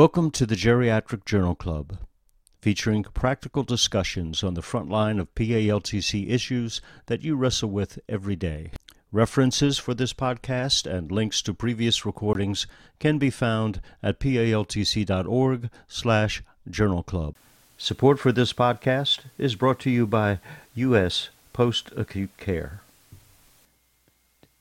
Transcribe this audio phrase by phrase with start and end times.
[0.00, 1.98] Welcome to the Geriatric Journal Club,
[2.62, 8.34] featuring practical discussions on the front line of PALTC issues that you wrestle with every
[8.34, 8.70] day.
[9.12, 12.66] References for this podcast and links to previous recordings
[12.98, 17.34] can be found at paltc.org slash journal club.
[17.76, 20.38] Support for this podcast is brought to you by
[20.76, 21.28] U.S.
[21.52, 22.80] Post-Acute Care.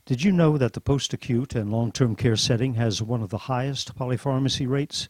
[0.05, 3.97] Did you know that the post-acute and long-term care setting has one of the highest
[3.97, 5.07] polypharmacy rates,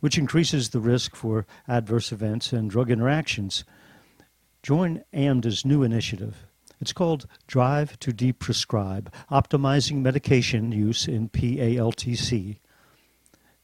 [0.00, 3.64] which increases the risk for adverse events and drug interactions?
[4.62, 6.46] Join AMDA's new initiative.
[6.80, 12.58] It's called Drive to Deprescribe, Optimizing Medication Use in PALTC.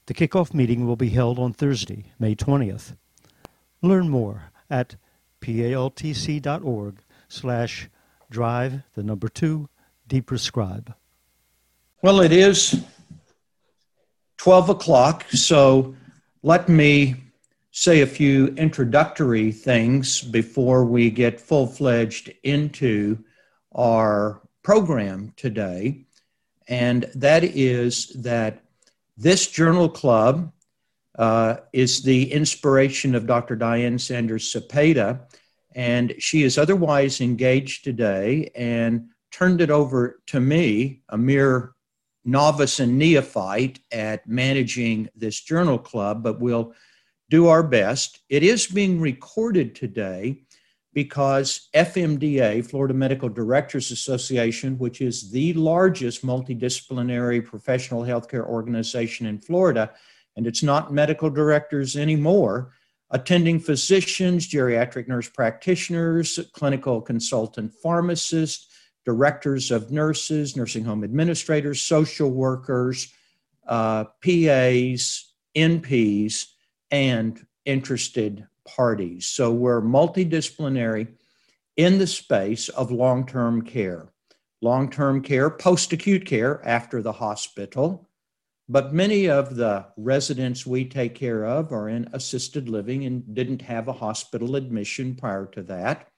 [0.06, 2.96] The kickoff meeting will be held on Thursday, May 20th.
[3.82, 4.96] Learn more at
[5.40, 7.88] paltc.org slash
[8.30, 9.68] drive the number two
[10.08, 10.94] deprescribe?
[12.02, 12.84] Well, it is
[14.38, 15.94] 12 o'clock, so
[16.44, 17.16] let me
[17.70, 23.18] say a few introductory things before we get full fledged into
[23.74, 26.04] our program today.
[26.68, 28.62] And that is that
[29.16, 30.52] this journal club
[31.18, 33.56] uh, is the inspiration of Dr.
[33.56, 35.20] Diane Sanders Cepeda,
[35.74, 38.50] and she is otherwise engaged today.
[38.54, 41.74] And turned it over to me, a mere
[42.24, 46.72] novice and neophyte at managing this journal club, but we'll
[47.30, 48.20] do our best.
[48.28, 50.44] It is being recorded today
[50.92, 59.40] because FMDA, Florida Medical Directors Association, which is the largest multidisciplinary professional healthcare organization in
[59.40, 59.92] Florida,
[60.36, 62.72] and it's not medical directors anymore,
[63.10, 68.68] attending physicians, geriatric nurse practitioners, clinical consultant pharmacists,
[69.04, 73.12] directors of nurses, nursing home administrators, social workers,
[73.66, 76.46] uh, PAs, NPs,
[76.90, 79.26] and interested parties.
[79.26, 81.08] So we're multidisciplinary
[81.76, 84.08] in the space of long term care.
[84.62, 88.08] Long term care, post acute care after the hospital.
[88.66, 93.60] But many of the residents we take care of are in assisted living and didn't
[93.60, 96.08] have a hospital admission prior to that.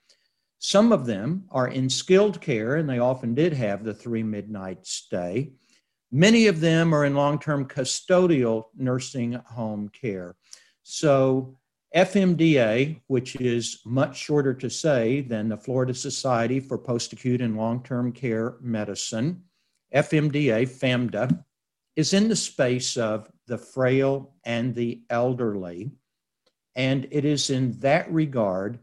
[0.59, 4.87] Some of them are in skilled care, and they often did have the three midnight
[4.87, 5.53] stay.
[6.11, 10.37] Many of them are in long term custodial nursing home care.
[10.83, 11.59] So,
[11.95, 17.57] FMDA, which is much shorter to say than the Florida Society for Post Acute and
[17.57, 19.43] Long Term Care Medicine,
[19.95, 21.45] FMDA, FAMDA,
[21.97, 25.91] is in the space of the frail and the elderly.
[26.75, 28.79] And it is in that regard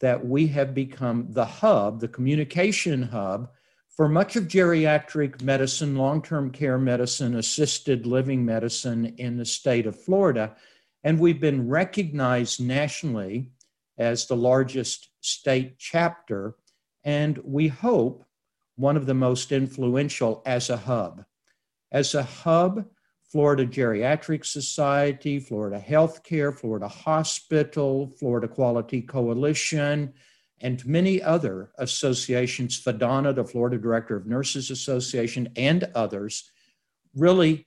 [0.00, 3.48] that we have become the hub, the communication hub
[3.96, 9.86] for much of geriatric medicine, long term care medicine, assisted living medicine in the state
[9.86, 10.56] of Florida.
[11.04, 13.50] And we've been recognized nationally
[13.96, 16.56] as the largest state chapter,
[17.04, 18.24] and we hope
[18.76, 21.24] one of the most influential as a hub.
[21.92, 22.86] As a hub,
[23.34, 30.12] Florida Geriatric Society, Florida Healthcare, Florida Hospital, Florida Quality Coalition,
[30.60, 36.48] and many other associations, FDANA, the Florida Director of Nurses Association, and others,
[37.16, 37.66] really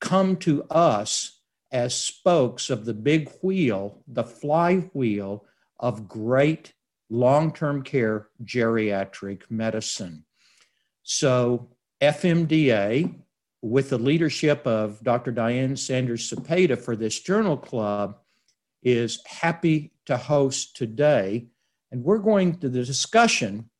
[0.00, 5.44] come to us as spokes of the big wheel, the flywheel
[5.78, 6.74] of great
[7.08, 10.24] long term care geriatric medicine.
[11.04, 11.68] So,
[12.00, 13.14] FMDA,
[13.64, 15.32] with the leadership of Dr.
[15.32, 18.18] Diane Sanders Cepeda for this journal club,
[18.82, 21.46] is happy to host today.
[21.90, 23.70] And we're going to the discussion.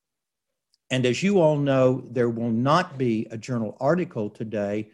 [0.91, 4.89] And as you all know, there will not be a journal article today,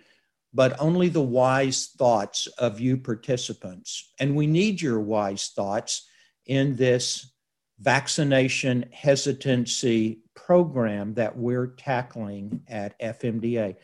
[0.53, 4.13] but only the wise thoughts of you participants.
[4.19, 6.09] And we need your wise thoughts
[6.47, 7.31] in this
[7.79, 13.77] vaccination hesitancy program that we're tackling at FMDA.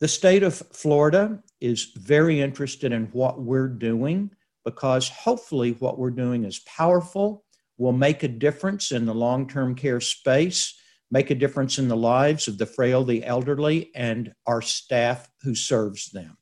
[0.00, 4.30] The state of Florida is very interested in what we're doing
[4.64, 7.44] because hopefully what we're doing is powerful,
[7.76, 10.74] will make a difference in the long term care space,
[11.10, 15.54] make a difference in the lives of the frail, the elderly, and our staff who
[15.54, 16.36] serves them.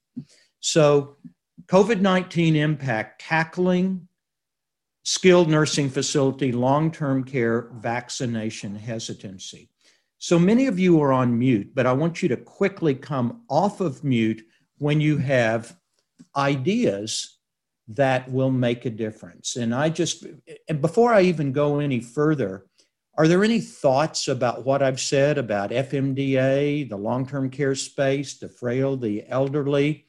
[0.61, 1.17] So,
[1.67, 4.09] COVID 19 impact tackling
[5.05, 9.71] skilled nursing facility long term care vaccination hesitancy.
[10.19, 13.81] So many of you are on mute, but I want you to quickly come off
[13.81, 14.43] of mute
[14.79, 15.77] when you have
[16.37, 17.39] ideas
[17.89, 19.57] that will make a difference.
[19.57, 20.27] And I just,
[20.69, 22.67] and before I even go any further,
[23.17, 28.39] are there any thoughts about what I've said about FMDA, the long term care space,
[28.39, 30.05] the frail, the elderly,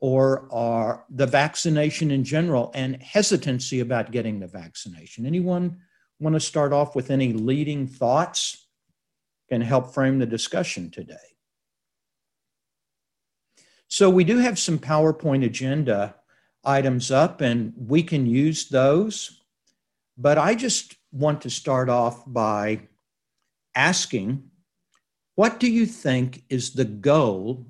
[0.00, 5.24] or are the vaccination in general and hesitancy about getting the vaccination.
[5.24, 5.78] Anyone
[6.18, 8.66] want to start off with any leading thoughts?
[9.52, 11.36] Can help frame the discussion today.
[13.86, 16.14] So we do have some PowerPoint agenda
[16.64, 19.42] items up and we can use those.
[20.16, 22.88] But I just want to start off by
[23.74, 24.44] asking
[25.34, 27.66] what do you think is the goal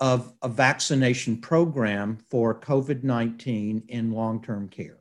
[0.00, 4.98] of a vaccination program for COVID 19 in long term care?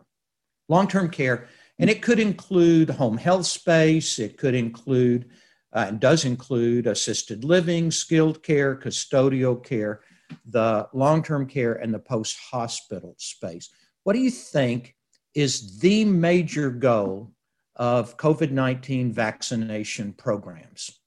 [0.69, 1.47] Long term care,
[1.79, 5.31] and it could include home health space, it could include,
[5.73, 10.01] uh, and does include assisted living, skilled care, custodial care,
[10.45, 13.69] the long term care, and the post hospital space.
[14.03, 14.95] What do you think
[15.33, 17.31] is the major goal
[17.75, 20.99] of COVID 19 vaccination programs?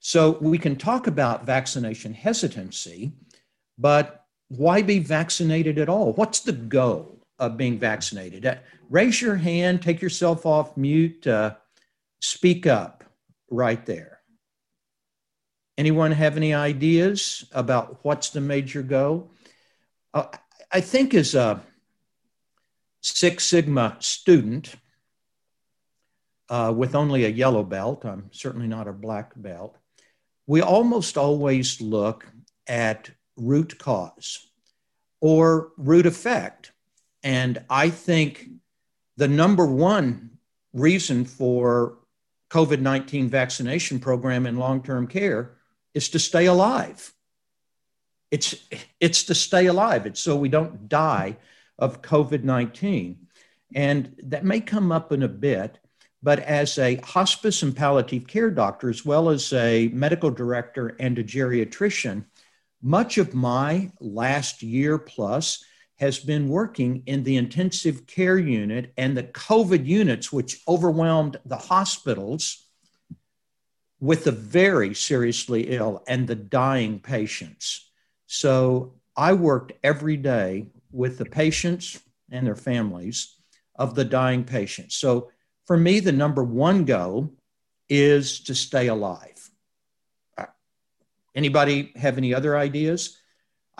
[0.00, 3.12] So we can talk about vaccination hesitancy,
[3.78, 6.14] but why be vaccinated at all?
[6.14, 8.46] What's the goal of being vaccinated?
[8.46, 8.56] Uh,
[8.88, 11.54] raise your hand, take yourself off mute, uh,
[12.20, 13.04] speak up
[13.50, 14.20] right there.
[15.76, 19.32] Anyone have any ideas about what's the major goal?
[20.12, 20.26] Uh,
[20.70, 21.62] I think as a
[23.00, 24.74] Six Sigma student
[26.50, 29.78] uh, with only a yellow belt, I'm certainly not a black belt,
[30.46, 32.26] we almost always look
[32.66, 34.50] at root cause
[35.20, 36.72] or root effect.
[37.22, 38.48] And I think
[39.16, 40.30] the number one
[40.72, 41.99] reason for
[42.50, 45.52] COVID 19 vaccination program in long term care
[45.94, 47.12] is to stay alive.
[48.30, 48.54] It's,
[49.00, 50.06] it's to stay alive.
[50.06, 51.36] It's so we don't die
[51.78, 53.26] of COVID 19.
[53.74, 55.78] And that may come up in a bit,
[56.22, 61.18] but as a hospice and palliative care doctor, as well as a medical director and
[61.18, 62.24] a geriatrician,
[62.82, 65.64] much of my last year plus
[66.00, 71.58] has been working in the intensive care unit and the COVID units, which overwhelmed the
[71.58, 72.66] hospitals
[74.00, 77.90] with the very seriously ill and the dying patients.
[78.26, 82.00] So I worked every day with the patients
[82.30, 83.36] and their families
[83.74, 84.96] of the dying patients.
[84.96, 85.30] So
[85.66, 87.34] for me, the number one goal
[87.90, 89.50] is to stay alive.
[90.38, 90.46] Uh,
[91.34, 93.19] anybody have any other ideas?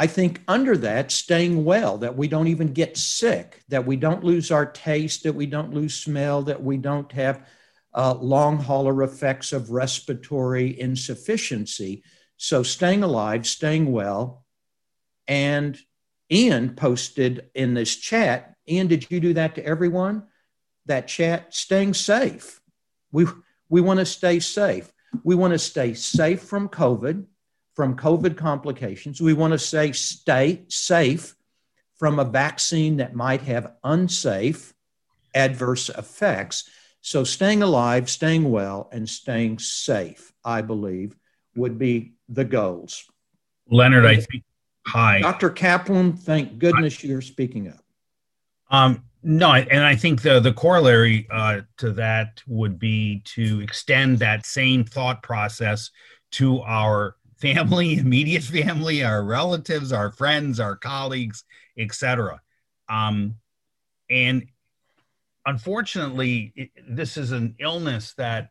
[0.00, 4.24] I think under that, staying well, that we don't even get sick, that we don't
[4.24, 7.46] lose our taste, that we don't lose smell, that we don't have
[7.94, 12.02] uh, long hauler effects of respiratory insufficiency.
[12.36, 14.44] So, staying alive, staying well.
[15.28, 15.78] And
[16.32, 20.24] Ian posted in this chat Ian, did you do that to everyone?
[20.86, 22.60] that chat, staying safe.
[23.12, 23.26] We,
[23.68, 24.92] we want to stay safe.
[25.22, 27.26] We want to stay safe from COVID,
[27.80, 29.22] from COVID complications.
[29.22, 31.34] We want to say stay safe
[31.96, 34.74] from a vaccine that might have unsafe
[35.34, 36.68] adverse effects.
[37.00, 41.16] So, staying alive, staying well, and staying safe, I believe,
[41.56, 43.02] would be the goals.
[43.70, 44.44] Leonard, I think.
[44.86, 45.22] Hi.
[45.22, 45.48] Dr.
[45.48, 47.82] Kaplan, thank goodness you're speaking up.
[48.70, 54.18] Um, no, and I think the the corollary uh, to that would be to extend
[54.18, 55.90] that same thought process
[56.32, 61.44] to our family, immediate family, our relatives, our friends, our colleagues,
[61.78, 62.40] etc.
[62.88, 63.36] Um,
[64.08, 64.46] and
[65.46, 68.50] unfortunately, it, this is an illness that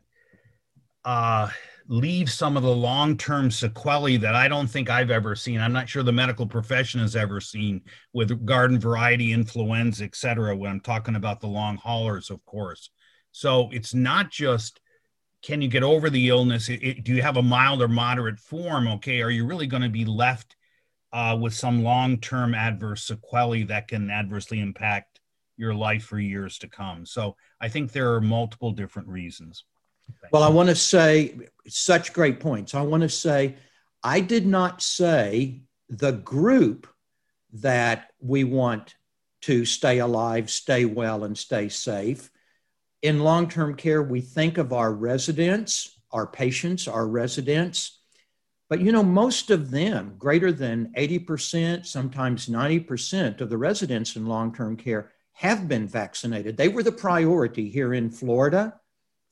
[1.04, 1.48] uh,
[1.88, 5.60] leave some of the long-term sequelae that I don't think I've ever seen.
[5.60, 7.82] I'm not sure the medical profession has ever seen
[8.12, 10.56] with garden variety influenza, etc.
[10.56, 12.90] when I'm talking about the long haulers, of course.
[13.32, 14.80] So it's not just
[15.42, 16.68] can you get over the illness?
[16.68, 18.86] It, it, do you have a mild or moderate form?
[18.88, 20.56] Okay, are you really going to be left
[21.12, 25.20] uh, with some long-term adverse sequelae that can adversely impact
[25.56, 27.06] your life for years to come?
[27.06, 29.64] So I think there are multiple different reasons.
[30.32, 32.74] Well, I want to say such great points.
[32.74, 33.56] I want to say
[34.02, 36.86] I did not say the group
[37.52, 38.94] that we want
[39.42, 42.30] to stay alive, stay well, and stay safe.
[43.02, 47.98] In long term care, we think of our residents, our patients, our residents.
[48.68, 54.26] But you know, most of them, greater than 80%, sometimes 90% of the residents in
[54.26, 56.56] long term care have been vaccinated.
[56.56, 58.80] They were the priority here in Florida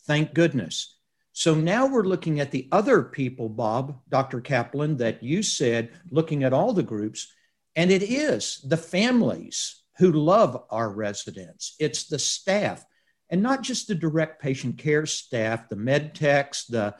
[0.08, 0.96] Thank goodness.
[1.34, 4.40] So now we're looking at the other people, Bob, Dr.
[4.40, 7.30] Kaplan, that you said, looking at all the groups,
[7.76, 12.84] and it is the families who love our residents, it's the staff.
[13.30, 16.94] And not just the direct patient care staff, the med techs, the,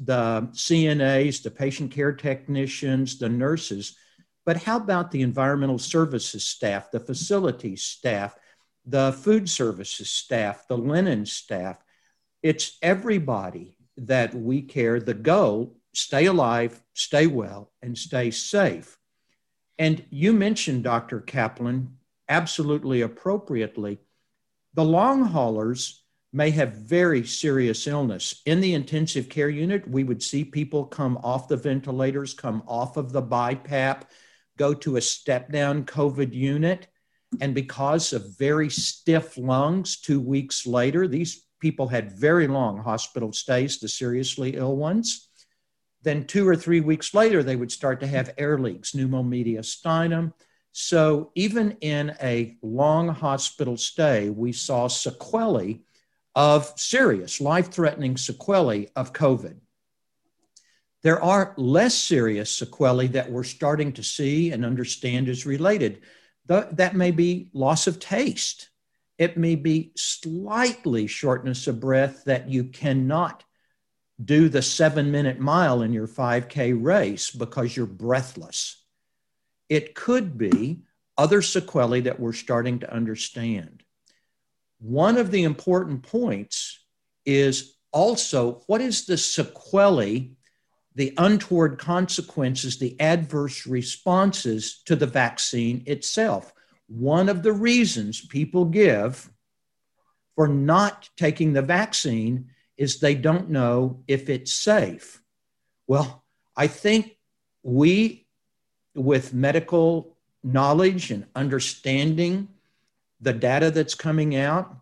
[0.00, 3.96] the CNAs, the patient care technicians, the nurses,
[4.44, 8.36] but how about the environmental services staff, the facilities staff,
[8.84, 11.78] the food services staff, the linen staff?
[12.42, 14.98] It's everybody that we care.
[14.98, 18.98] The goal stay alive, stay well, and stay safe.
[19.78, 21.20] And you mentioned, Dr.
[21.20, 21.96] Kaplan,
[22.28, 24.00] absolutely appropriately,
[24.74, 28.40] the long haulers may have very serious illness.
[28.46, 32.96] In the intensive care unit, we would see people come off the ventilators, come off
[32.96, 34.02] of the BiPAP,
[34.56, 36.88] go to a step down COVID unit.
[37.40, 43.32] And because of very stiff lungs, two weeks later, these people had very long hospital
[43.32, 45.28] stays, the seriously ill ones.
[46.02, 50.32] Then, two or three weeks later, they would start to have air leaks, pneumomediastinum.
[50.72, 55.82] So, even in a long hospital stay, we saw sequelae
[56.34, 59.56] of serious, life threatening sequelae of COVID.
[61.02, 66.00] There are less serious sequelae that we're starting to see and understand is related.
[66.46, 68.70] That may be loss of taste.
[69.18, 73.44] It may be slightly shortness of breath that you cannot
[74.24, 78.81] do the seven minute mile in your 5K race because you're breathless.
[79.68, 80.82] It could be
[81.16, 83.82] other sequelae that we're starting to understand.
[84.78, 86.80] One of the important points
[87.24, 90.32] is also what is the sequelae,
[90.94, 96.52] the untoward consequences, the adverse responses to the vaccine itself.
[96.88, 99.30] One of the reasons people give
[100.34, 105.22] for not taking the vaccine is they don't know if it's safe.
[105.86, 106.24] Well,
[106.56, 107.16] I think
[107.62, 108.21] we,
[108.94, 112.48] with medical knowledge and understanding
[113.20, 114.76] the data that's coming out,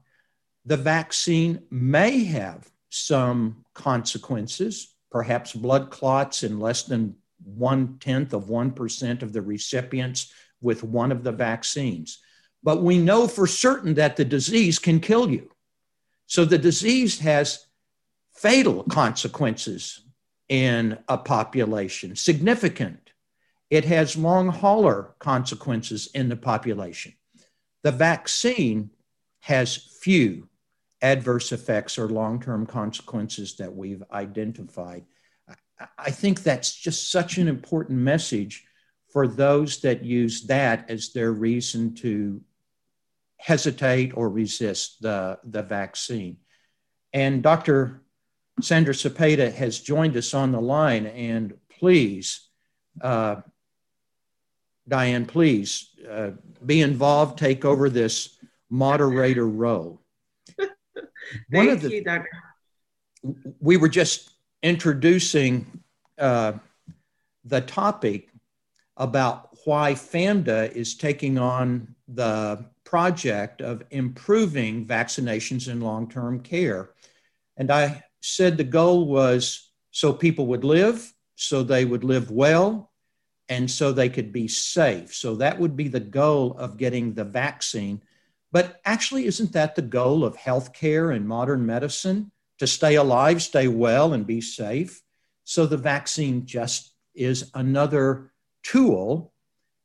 [0.65, 8.45] the vaccine may have some consequences, perhaps blood clots in less than one tenth of
[8.45, 12.19] 1% of the recipients with one of the vaccines.
[12.63, 15.51] But we know for certain that the disease can kill you.
[16.27, 17.67] So the disease has
[18.35, 20.01] fatal consequences
[20.49, 23.10] in a population, significant.
[23.71, 27.15] It has long hauler consequences in the population.
[27.83, 28.91] The vaccine
[29.41, 30.49] has few
[31.01, 35.05] adverse effects or long term consequences that we've identified.
[35.97, 38.67] I think that's just such an important message
[39.13, 42.43] for those that use that as their reason to
[43.39, 46.37] hesitate or resist the, the vaccine.
[47.13, 48.03] And Dr.
[48.61, 51.07] Sanders Cepeda has joined us on the line.
[51.07, 52.49] And please,
[53.01, 53.37] uh,
[54.91, 56.33] Diane, please uh,
[56.67, 58.37] be involved, take over this
[58.69, 60.03] moderator role.
[60.59, 60.69] One
[61.51, 62.29] Thank the, you, Doctor.
[63.61, 64.31] We were just
[64.63, 65.81] introducing
[66.19, 66.55] uh,
[67.45, 68.29] the topic
[68.97, 76.91] about why FAMDA is taking on the project of improving vaccinations in long term care.
[77.57, 82.90] And I said the goal was so people would live, so they would live well,
[83.51, 85.13] and so they could be safe.
[85.13, 88.01] So that would be the goal of getting the vaccine.
[88.53, 92.31] But actually, isn't that the goal of healthcare and modern medicine?
[92.61, 95.03] To stay alive, stay well, and be safe.
[95.45, 98.31] So the vaccine just is another
[98.63, 99.33] tool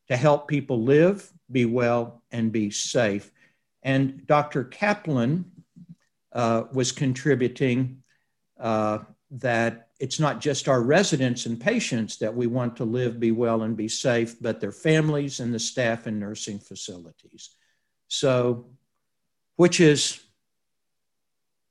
[0.10, 3.32] to help people live, be well, and be safe.
[3.82, 4.64] And Dr.
[4.64, 5.52] Kaplan
[6.32, 8.04] uh, was contributing
[8.60, 9.00] uh,
[9.32, 13.62] that it's not just our residents and patients that we want to live, be well,
[13.64, 17.52] and be safe, but their families and the staff in nursing facilities.
[18.08, 18.66] So,
[19.56, 20.22] which is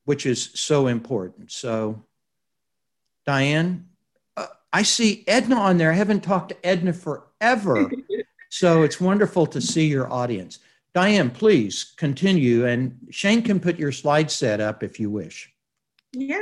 [0.04, 1.50] which is so important.
[1.50, 2.04] So,
[3.26, 3.86] Diane,
[4.36, 5.90] uh, I see Edna on there.
[5.90, 7.90] I haven't talked to Edna forever.
[8.50, 10.58] so it's wonderful to see your audience.
[10.94, 12.66] Diane, please continue.
[12.66, 15.53] And Shane can put your slide set up if you wish.
[16.14, 16.38] Yeah,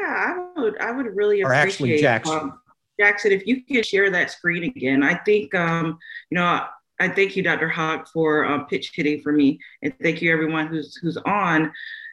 [0.56, 0.78] I would.
[0.80, 1.72] I would really or appreciate.
[1.72, 2.38] actually, Jackson.
[2.38, 2.60] Um,
[3.00, 5.98] Jackson, if you could share that screen again, I think um,
[6.30, 6.44] you know.
[6.44, 6.68] I,
[7.00, 7.68] I thank you, Dr.
[7.68, 11.72] Hock, for um, pitch hitting for me, and thank you everyone who's who's on.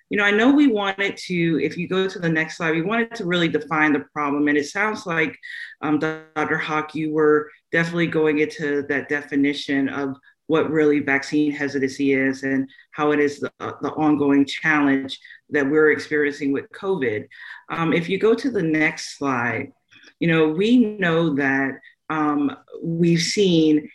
[0.09, 1.59] You know, I know we wanted to.
[1.61, 4.57] If you go to the next slide, we wanted to really define the problem, and
[4.57, 5.37] it sounds like
[5.81, 6.57] um, Dr.
[6.57, 10.15] Hock, you were definitely going into that definition of
[10.49, 15.19] what really vaccine hesitancy is and how it is the, the ongoing challenge
[15.51, 17.27] that we're experiencing with COVID.
[17.69, 19.71] Um, if you go to the next slide,
[20.19, 21.73] you know, we know that
[22.09, 23.87] um, we've seen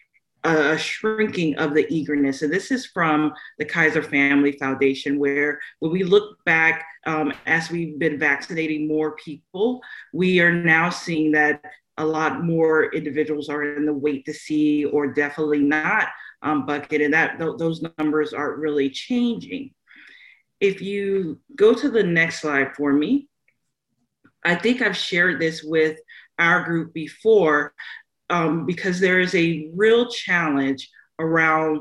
[0.44, 2.42] a shrinking of the eagerness.
[2.42, 7.68] And this is from the Kaiser Family Foundation, where when we look back um, as
[7.68, 9.80] we've been vaccinating more people,
[10.12, 11.60] we are now seeing that
[11.96, 16.10] a lot more individuals are in the wait to see or definitely not
[16.44, 19.72] um, bucket, and that th- those numbers aren't really changing.
[20.60, 23.28] If you go to the next slide for me,
[24.44, 25.98] I think I've shared this with
[26.38, 27.74] our group before,
[28.30, 31.80] um, because there is a real challenge around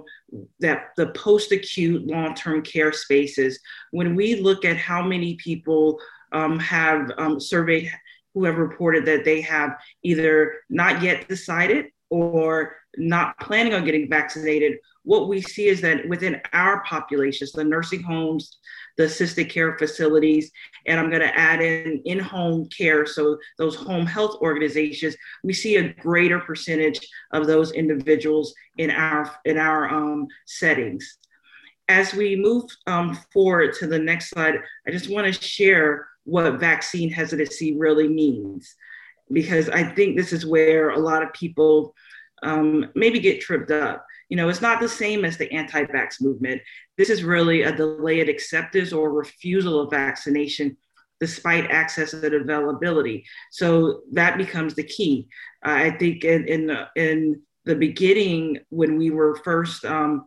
[0.59, 3.59] that the post-acute long-term care spaces
[3.91, 5.99] when we look at how many people
[6.31, 7.91] um, have um, surveyed
[8.33, 14.09] who have reported that they have either not yet decided or not planning on getting
[14.09, 18.57] vaccinated what we see is that within our populations the nursing homes
[18.97, 20.51] the assisted care facilities,
[20.85, 23.05] and I'm going to add in in home care.
[23.05, 26.99] So, those home health organizations, we see a greater percentage
[27.31, 31.17] of those individuals in our, in our um, settings.
[31.89, 34.55] As we move um, forward to the next slide,
[34.87, 38.75] I just want to share what vaccine hesitancy really means,
[39.31, 41.93] because I think this is where a lot of people
[42.43, 44.05] um, maybe get tripped up.
[44.29, 46.61] You know, it's not the same as the anti vax movement.
[46.97, 50.77] This is really a delayed acceptance or refusal of vaccination
[51.19, 53.25] despite access and availability.
[53.51, 55.27] So that becomes the key.
[55.65, 60.25] Uh, I think in, in, the, in the beginning, when we were first um,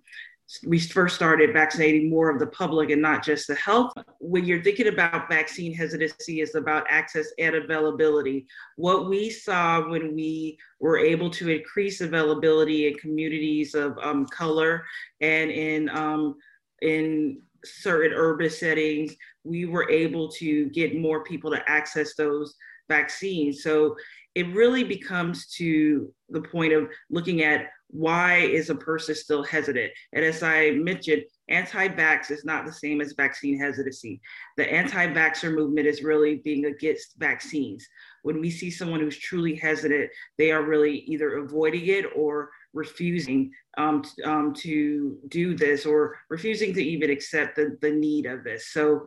[0.65, 3.93] we first started vaccinating more of the public and not just the health.
[4.21, 8.47] When you're thinking about vaccine hesitancy, it's about access and availability.
[8.77, 14.85] What we saw when we were able to increase availability in communities of um, color
[15.21, 16.37] and in um,
[16.83, 22.55] in certain urban settings, we were able to get more people to access those
[22.89, 23.65] vaccines.
[23.65, 23.97] So
[24.37, 29.93] it really becomes to the point of looking at why is a person still hesitant?
[30.13, 34.21] And as I mentioned, anti-vax is not the same as vaccine hesitancy.
[34.57, 37.87] The anti-vaxxer movement is really being against vaccines.
[38.23, 43.53] When we see someone who's truly hesitant, they are really either avoiding it or refusing
[43.79, 48.73] um, um, to do this or refusing to even accept the, the need of this.
[48.73, 49.07] So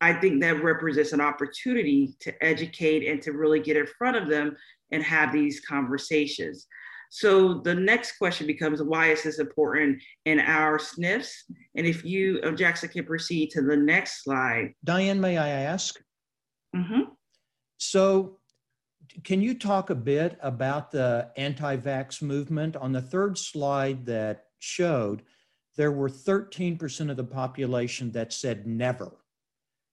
[0.00, 4.28] I think that represents an opportunity to educate and to really get in front of
[4.28, 4.56] them
[4.90, 6.66] and have these conversations.
[7.14, 11.30] So the next question becomes why is this important in our SNFs?
[11.76, 14.74] And if you, uh, Jackson, can proceed to the next slide.
[14.82, 15.94] Diane, may I ask?
[16.74, 17.02] Mm-hmm.
[17.78, 18.40] So
[19.22, 22.74] can you talk a bit about the anti-vax movement?
[22.74, 25.22] On the third slide that showed,
[25.76, 29.12] there were 13% of the population that said never.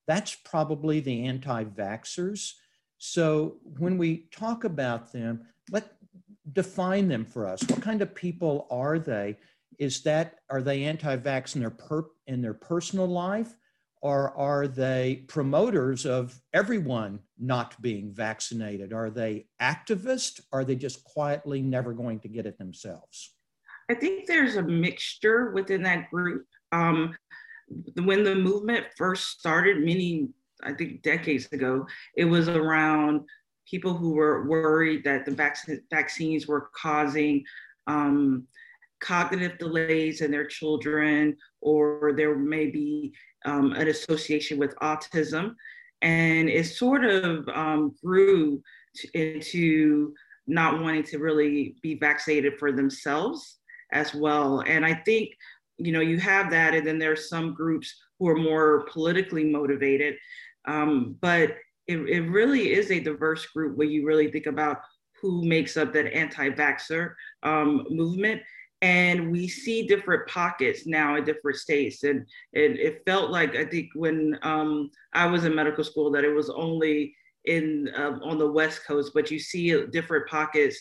[0.08, 2.54] That's probably the anti-vaxxers.
[2.98, 6.01] So when we talk about them, let
[6.52, 7.62] define them for us.
[7.68, 9.38] What kind of people are they?
[9.80, 13.56] Is that are they anti-vax in their per, in their personal life?
[14.02, 18.94] or are they promoters of everyone not being vaccinated?
[18.94, 20.42] Are they activists?
[20.52, 23.36] Are they just quietly never going to get it themselves?
[23.90, 26.46] I think there's a mixture within that group.
[26.72, 27.16] Um,
[28.04, 30.30] when the movement first started, many,
[30.64, 33.22] I think decades ago, it was around
[33.70, 37.44] people who were worried that the vac- vaccines were causing
[37.88, 38.46] um,
[39.00, 43.14] cognitive delays in their children, or there may be
[43.46, 45.56] um, an association with autism.
[46.02, 48.62] And it sort of um, grew
[48.96, 50.14] to, into
[50.48, 53.60] not wanting to really be vaccinated for themselves
[53.94, 54.64] as well.
[54.66, 55.30] And I think,
[55.78, 60.16] you know, you have that, and then there's some groups who are more politically motivated.
[60.68, 61.56] Um, but
[61.92, 64.78] it, it really is a diverse group when you really think about
[65.22, 68.42] who makes up that anti-vaxxer um, movement.
[68.82, 72.04] And we see different pockets now in different states.
[72.04, 76.34] And it, felt like i think when um, i was in medical school that it
[76.34, 80.80] was only in uh, on the west coast but you see different pockets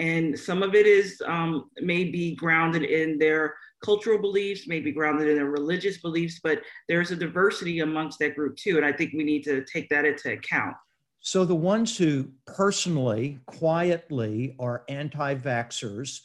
[0.00, 5.36] and some of it is um, maybe grounded in their cultural beliefs maybe grounded in
[5.36, 9.24] their religious beliefs but there's a diversity amongst that group too and i think we
[9.24, 10.76] need to take that into account
[11.22, 16.20] so the ones who personally quietly are anti-vaxxers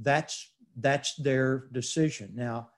[0.00, 2.32] that's that's their decision.
[2.34, 2.70] Now,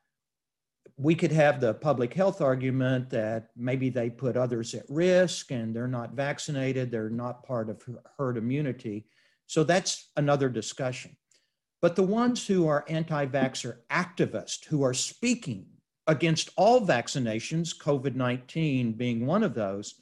[0.96, 5.74] we could have the public health argument that maybe they put others at risk and
[5.74, 7.82] they're not vaccinated, they're not part of
[8.18, 9.06] herd immunity.
[9.46, 11.16] So that's another discussion.
[11.80, 15.66] But the ones who are anti vaxxer activists, who are speaking
[16.06, 19.94] against all vaccinations, COVID 19 being one of those,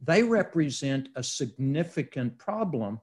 [0.00, 3.00] they represent a significant problem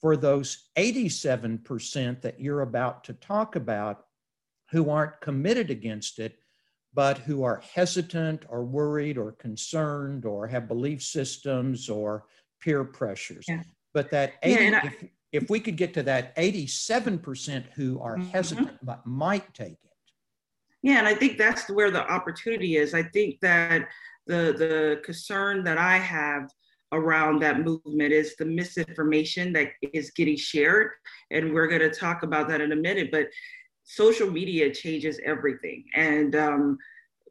[0.00, 4.06] for those 87% that you're about to talk about
[4.70, 6.38] who aren't committed against it,
[6.94, 12.24] but who are hesitant or worried or concerned or have belief systems or
[12.60, 13.44] peer pressures.
[13.48, 13.62] Yeah.
[13.94, 18.16] But that 80, yeah, I, if, if we could get to that 87% who are
[18.16, 18.28] mm-hmm.
[18.30, 19.78] hesitant but might take it.
[20.82, 22.92] Yeah, and I think that's where the opportunity is.
[22.92, 23.88] I think that
[24.26, 26.48] the the concern that I have
[26.92, 30.90] around that movement is the misinformation that is getting shared.
[31.30, 33.10] And we're going to talk about that in a minute.
[33.10, 33.28] But
[33.84, 35.84] social media changes everything.
[35.94, 36.78] And um,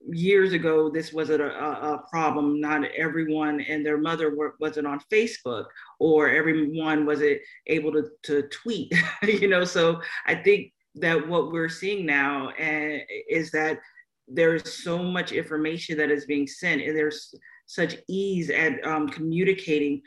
[0.10, 2.60] years ago, this wasn't a, a, problem.
[2.60, 5.66] Not everyone and their mother were, wasn't on Facebook,
[6.00, 8.94] or everyone wasn't able to, to tweet.
[9.24, 12.98] you know, so I think that what we're seeing now uh,
[13.30, 13.80] is that
[14.28, 17.34] there's so much information that is being sent, and there's
[17.66, 20.02] such ease at um, communicating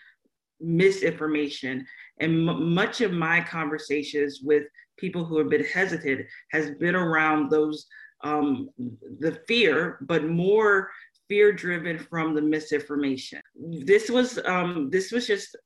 [0.60, 1.86] misinformation.
[2.20, 4.64] And m- much of my conversations with
[4.98, 7.86] people who have been hesitant has been around those
[8.24, 8.70] um,
[9.20, 10.90] the fear, but more
[11.28, 13.40] fear driven from the misinformation.
[13.84, 15.56] This was um, this was just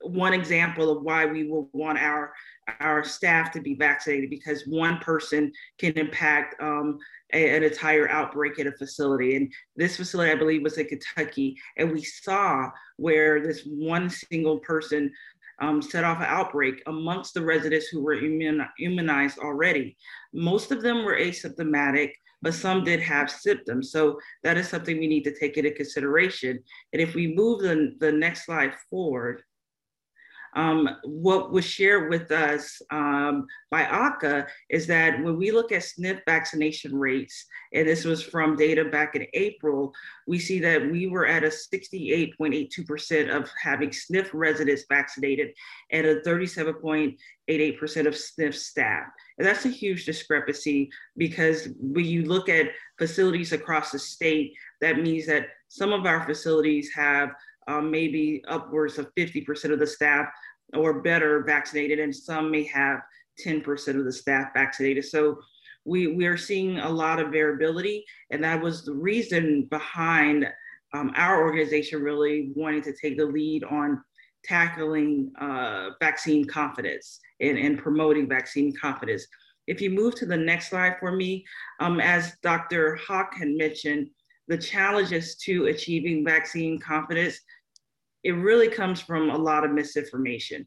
[0.00, 2.32] one example of why we will want our
[2.80, 6.98] our staff to be vaccinated because one person can impact um,
[7.32, 9.36] a, an entire outbreak at a facility.
[9.36, 14.58] And this facility, I believe, was in Kentucky, and we saw where this one single
[14.58, 15.12] person
[15.60, 19.96] um, set off an outbreak amongst the residents who were immunized already.
[20.32, 23.90] Most of them were asymptomatic, but some did have symptoms.
[23.90, 26.58] So that is something we need to take into consideration.
[26.92, 29.42] And if we move the, the next slide forward,
[30.58, 35.82] um, what was shared with us um, by AAHCA is that when we look at
[35.82, 39.92] SNF vaccination rates, and this was from data back in April,
[40.26, 45.50] we see that we were at a 68.82% of having SNF residents vaccinated
[45.92, 47.16] and a 37.88%
[48.06, 49.04] of SNF staff.
[49.38, 54.98] And that's a huge discrepancy because when you look at facilities across the state, that
[54.98, 57.30] means that some of our facilities have
[57.68, 60.26] um, maybe upwards of 50% of the staff
[60.74, 63.00] or better vaccinated, and some may have
[63.44, 65.04] 10% of the staff vaccinated.
[65.04, 65.38] So
[65.84, 70.46] we, we are seeing a lot of variability, and that was the reason behind
[70.94, 74.02] um, our organization really wanting to take the lead on
[74.44, 79.26] tackling uh, vaccine confidence and, and promoting vaccine confidence.
[79.66, 81.44] If you move to the next slide for me,
[81.80, 82.96] um, as Dr.
[82.96, 84.08] Hock had mentioned,
[84.48, 87.38] the challenges to achieving vaccine confidence
[88.28, 90.66] it really comes from a lot of misinformation.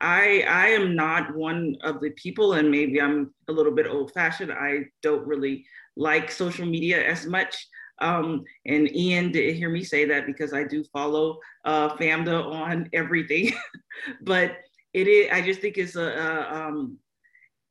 [0.00, 4.12] I I am not one of the people, and maybe I'm a little bit old
[4.12, 4.52] fashioned.
[4.52, 7.66] I don't really like social media as much.
[8.00, 12.88] Um, and Ian did hear me say that because I do follow uh, FAMDA on
[12.92, 13.52] everything,
[14.22, 14.58] but
[14.94, 15.28] it is.
[15.32, 16.96] I just think it's a, a um,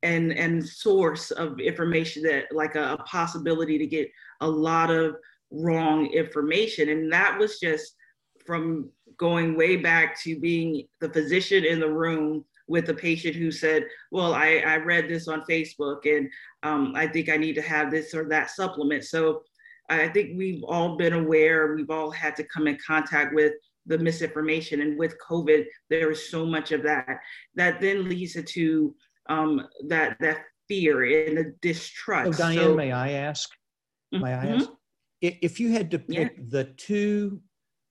[0.03, 5.15] and and source of information that like a, a possibility to get a lot of
[5.49, 7.95] wrong information, and that was just
[8.45, 13.51] from going way back to being the physician in the room with the patient who
[13.51, 16.29] said, well, I, I read this on Facebook and
[16.63, 19.03] um, I think I need to have this or that supplement.
[19.03, 19.41] So
[19.89, 23.53] I think we've all been aware, we've all had to come in contact with
[23.87, 24.81] the misinformation.
[24.81, 27.19] And with COVID, there is so much of that.
[27.55, 28.95] That then leads to
[29.27, 32.37] um, that, that fear and the distrust.
[32.37, 33.49] So Diane, so, may I ask,
[34.11, 34.47] may mm-hmm.
[34.47, 34.69] I ask,
[35.21, 36.43] if you had to pick yeah.
[36.49, 37.41] the two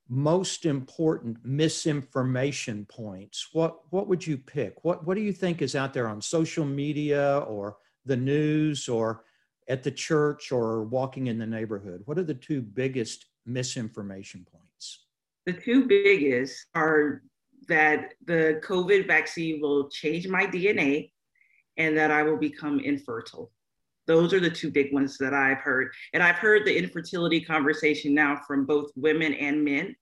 [0.09, 4.83] most important misinformation points, what, what would you pick?
[4.83, 9.25] What, what do you think is out there on social media or the news or
[9.69, 12.03] at the church or walking in the neighborhood?
[12.07, 15.05] What are the two biggest misinformation points?
[15.45, 17.23] The two biggest are
[17.69, 21.11] that the COVID vaccine will change my DNA
[21.77, 23.53] and that I will become infertile.
[24.09, 25.93] Those are the two big ones that I've heard.
[26.15, 29.95] And I've heard the infertility conversation now from both women and men.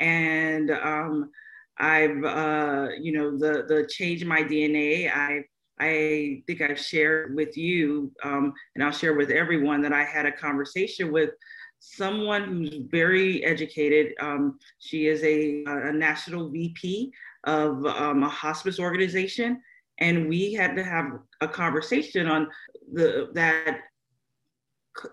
[0.00, 1.30] And um,
[1.78, 5.44] I've, uh, you know, the, the change my DNA, I,
[5.78, 10.26] I think I've shared with you, um, and I'll share with everyone that I had
[10.26, 11.30] a conversation with
[11.78, 14.14] someone who's very educated.
[14.20, 17.12] Um, she is a, a, national VP
[17.44, 19.60] of um, a hospice organization,
[19.98, 22.48] and we had to have a conversation on
[22.92, 23.80] the that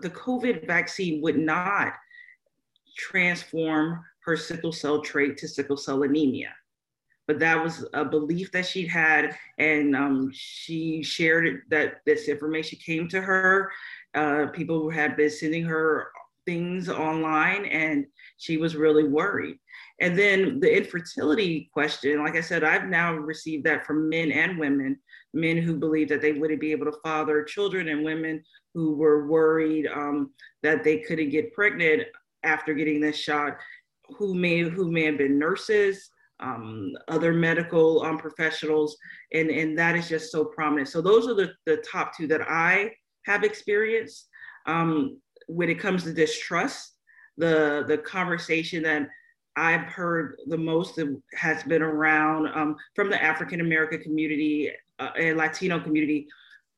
[0.00, 1.94] the COVID vaccine would not
[2.96, 6.54] transform her sickle cell trait to sickle cell anemia.
[7.26, 12.78] But that was a belief that she'd had, and um, she shared that this information
[12.84, 13.70] came to her.
[14.14, 16.08] Uh, people had been sending her
[16.44, 18.06] things online, and
[18.38, 19.58] she was really worried.
[20.02, 24.58] And then the infertility question, like I said, I've now received that from men and
[24.58, 24.98] women,
[25.32, 28.42] men who believe that they wouldn't be able to father children, and women
[28.74, 30.32] who were worried um,
[30.64, 32.02] that they couldn't get pregnant
[32.42, 33.56] after getting this shot,
[34.18, 36.10] who may who may have been nurses,
[36.40, 38.96] um, other medical um, professionals,
[39.32, 40.88] and and that is just so prominent.
[40.88, 42.90] So those are the the top two that I
[43.26, 44.26] have experienced.
[44.66, 46.96] Um, when it comes to distrust,
[47.36, 49.08] the the conversation that
[49.56, 55.10] I've heard the most that has been around um, from the African American community uh,
[55.18, 56.26] and Latino community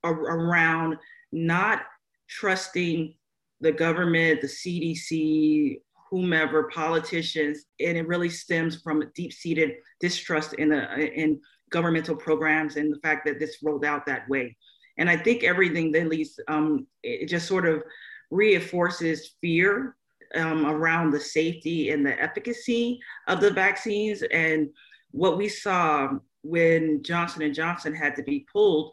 [0.05, 0.97] around
[1.33, 1.83] not
[2.29, 3.15] trusting
[3.61, 10.69] the government, the CDC, whomever, politicians, and it really stems from a deep-seated distrust in
[10.71, 14.57] the in governmental programs and the fact that this rolled out that way.
[14.99, 17.83] And I think everything then leads, um, it just sort of
[18.31, 19.97] reinforces fear
[20.35, 24.23] um, around the safety and the efficacy of the vaccines.
[24.23, 24.71] And
[25.11, 26.11] what we saw
[26.43, 28.93] when Johnson and Johnson had to be pulled,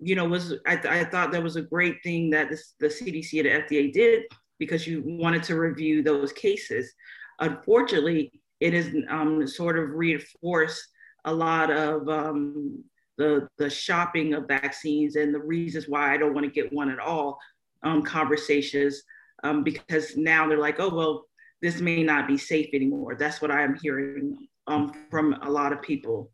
[0.00, 2.88] you know, was I, th- I thought that was a great thing that this, the
[2.88, 4.24] CDC and the FDA did
[4.58, 6.92] because you wanted to review those cases.
[7.40, 10.86] Unfortunately, it has um, sort of reinforced
[11.24, 12.84] a lot of um,
[13.18, 16.90] the the shopping of vaccines and the reasons why I don't want to get one
[16.90, 17.38] at all
[17.82, 19.02] um, conversations
[19.42, 21.26] um, because now they're like, oh well,
[21.60, 23.14] this may not be safe anymore.
[23.14, 26.30] That's what I am hearing um, from a lot of people.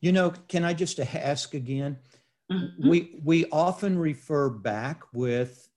[0.00, 1.98] You know, can I just ask again?
[2.50, 2.88] Mm-hmm.
[2.88, 5.68] We we often refer back with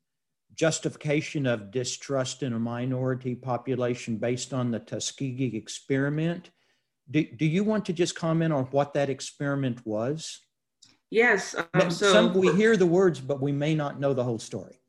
[0.56, 6.52] justification of distrust in a minority population based on the Tuskegee experiment.
[7.10, 10.39] Do, do you want to just comment on what that experiment was?
[11.10, 11.56] Yes.
[11.73, 14.80] Um, so Some, we hear the words, but we may not know the whole story.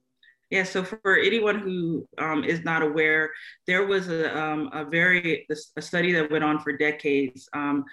[0.51, 3.31] Yeah, so for anyone who um, is not aware,
[3.67, 7.85] there was a, um, a very a study that went on for decades um,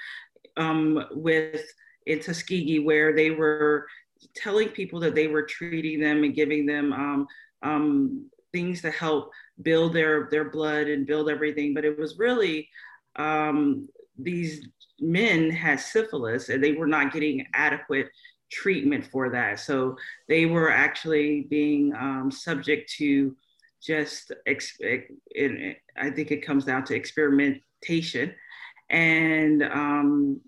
[0.57, 1.63] um, with
[2.05, 3.87] in Tuskegee where they were
[4.35, 7.27] telling people that they were treating them and giving them um,
[7.63, 11.73] um, things to help build their their blood and build everything.
[11.73, 12.69] But it was really
[14.17, 14.67] these
[14.99, 18.07] men had syphilis and they were not getting adequate
[18.51, 19.59] treatment for that.
[19.59, 23.35] So they were actually being um, subject to
[23.81, 28.33] just, ex- it, I think it comes down to experimentation.
[28.89, 30.41] And um,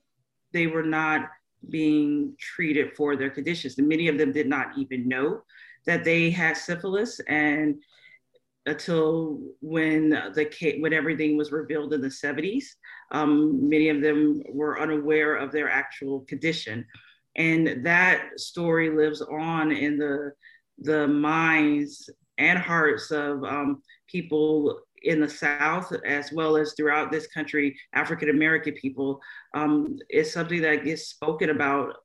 [0.52, 1.30] they were not
[1.70, 3.78] being treated for their conditions.
[3.78, 5.42] And many of them did not even know
[5.86, 7.76] that they had syphilis and
[8.66, 12.64] until when the when everything was revealed in the 70s
[13.12, 16.86] um, many of them were unaware of their actual condition
[17.36, 20.32] and that story lives on in the
[20.80, 27.28] the minds and hearts of um, people in the South as well as throughout this
[27.28, 29.20] country, African American people,
[29.54, 31.96] um, is something that gets spoken about,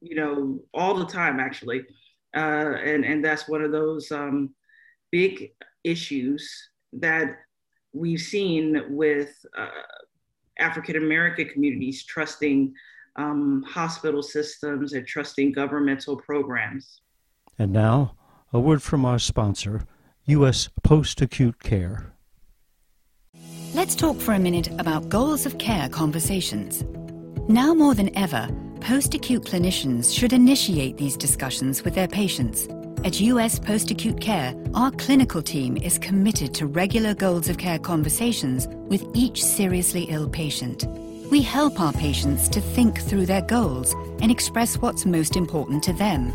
[0.00, 1.84] you know, all the time actually.
[2.34, 4.54] Uh, and and that's one of those um,
[5.10, 5.52] big
[5.84, 7.36] issues that
[7.92, 9.68] we've seen with uh,
[10.58, 12.72] African American communities trusting
[13.16, 17.00] um, hospital systems and trusting governmental programs.
[17.58, 18.14] And now,
[18.52, 19.82] a word from our sponsor,
[20.26, 20.68] U.S.
[20.82, 22.12] Post Acute Care.
[23.74, 26.84] Let's talk for a minute about goals of care conversations.
[27.48, 28.48] Now more than ever,
[28.80, 32.68] post acute clinicians should initiate these discussions with their patients.
[33.04, 37.78] At US Post Acute Care, our clinical team is committed to regular goals of care
[37.78, 40.84] conversations with each seriously ill patient.
[41.30, 45.92] We help our patients to think through their goals and express what's most important to
[45.92, 46.32] them.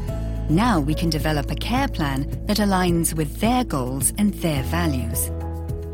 [0.49, 5.29] Now we can develop a care plan that aligns with their goals and their values.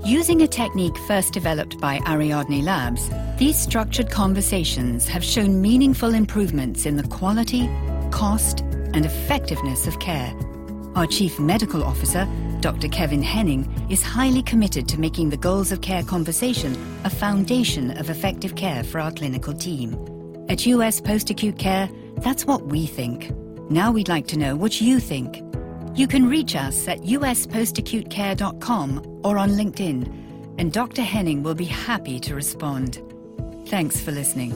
[0.05, 3.09] Using a technique first developed by Ariadne Labs,
[3.39, 7.67] these structured conversations have shown meaningful improvements in the quality,
[8.11, 8.59] cost,
[8.93, 10.31] and effectiveness of care.
[10.93, 12.27] Our Chief Medical Officer,
[12.61, 12.87] Dr.
[12.89, 18.11] Kevin Henning, is highly committed to making the goals of care conversation a foundation of
[18.11, 19.97] effective care for our clinical team.
[20.47, 23.31] At US Post Acute Care, that's what we think.
[23.71, 25.41] Now we'd like to know what you think.
[25.95, 31.01] You can reach us at uspostacutecare.com or on LinkedIn, and Dr.
[31.01, 33.01] Henning will be happy to respond.
[33.67, 34.53] Thanks for listening.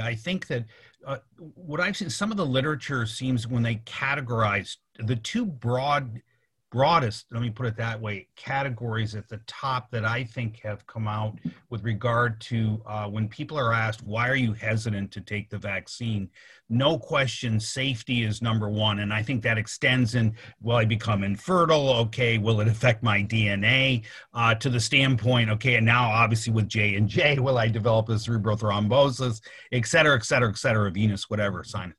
[0.00, 0.64] I think that
[1.06, 1.18] uh,
[1.54, 6.20] what I've seen, some of the literature seems when they categorize the two broad
[6.70, 10.86] broadest, let me put it that way, categories at the top that I think have
[10.86, 11.38] come out
[11.70, 15.58] with regard to uh, when people are asked, why are you hesitant to take the
[15.58, 16.28] vaccine?
[16.68, 18.98] No question, safety is number one.
[18.98, 21.90] And I think that extends in, will I become infertile?
[21.90, 24.04] Okay, will it affect my DNA?
[24.34, 28.08] Uh, to the standpoint, okay, and now obviously with J and J, will I develop
[28.08, 29.40] a cerebral thrombosis,
[29.72, 31.94] et cetera, et cetera, et cetera, venous, whatever sign.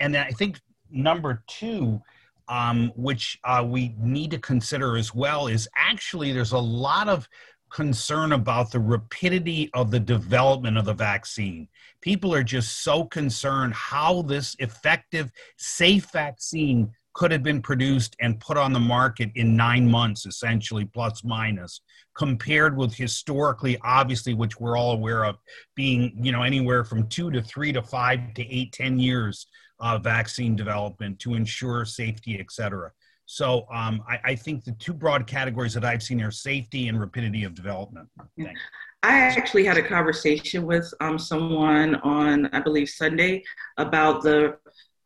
[0.00, 2.02] And I think number two,
[2.48, 7.28] um, which uh, we need to consider as well, is actually there's a lot of
[7.70, 11.66] concern about the rapidity of the development of the vaccine.
[12.00, 18.40] People are just so concerned how this effective, safe vaccine could have been produced and
[18.40, 21.80] put on the market in nine months, essentially, plus minus,
[22.14, 25.36] compared with historically, obviously, which we're all aware of,
[25.74, 29.46] being you know anywhere from two to three to five to eight, ten years
[29.80, 32.90] uh, vaccine development to ensure safety, et cetera.
[33.26, 37.00] So um, I, I, think the two broad categories that I've seen are safety and
[37.00, 38.08] rapidity of development.
[38.38, 38.60] Thanks.
[39.02, 43.42] I actually had a conversation with um, someone on, I believe, Sunday
[43.76, 44.56] about the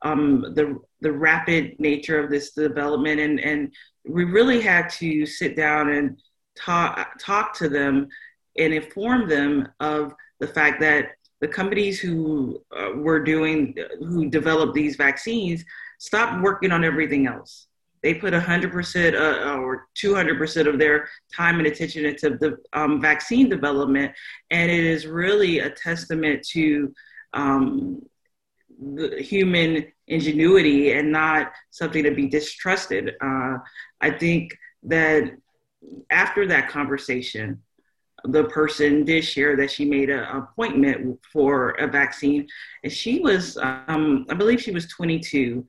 [0.02, 3.74] um, the the rapid nature of this development, and and
[4.09, 6.20] we really had to sit down and
[6.57, 8.09] talk talk to them
[8.57, 14.74] and inform them of the fact that the companies who uh, were doing, who developed
[14.74, 15.64] these vaccines,
[15.98, 17.66] stopped working on everything else.
[18.03, 23.48] They put 100% uh, or 200% of their time and attention into the um, vaccine
[23.48, 24.12] development.
[24.51, 26.92] And it is really a testament to
[27.35, 28.03] um,
[29.18, 33.14] human ingenuity and not something to be distrusted.
[33.20, 33.59] Uh,
[34.01, 35.33] I think that
[36.11, 37.62] after that conversation,
[38.24, 42.46] the person did share that she made an appointment for a vaccine,
[42.83, 45.64] and she was, um, I believe, she was 22.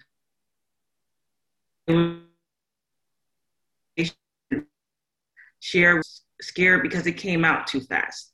[5.62, 8.32] Share was scared because it came out too fast.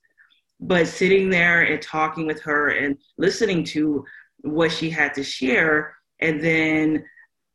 [0.59, 4.05] But sitting there and talking with her and listening to
[4.41, 7.03] what she had to share, and then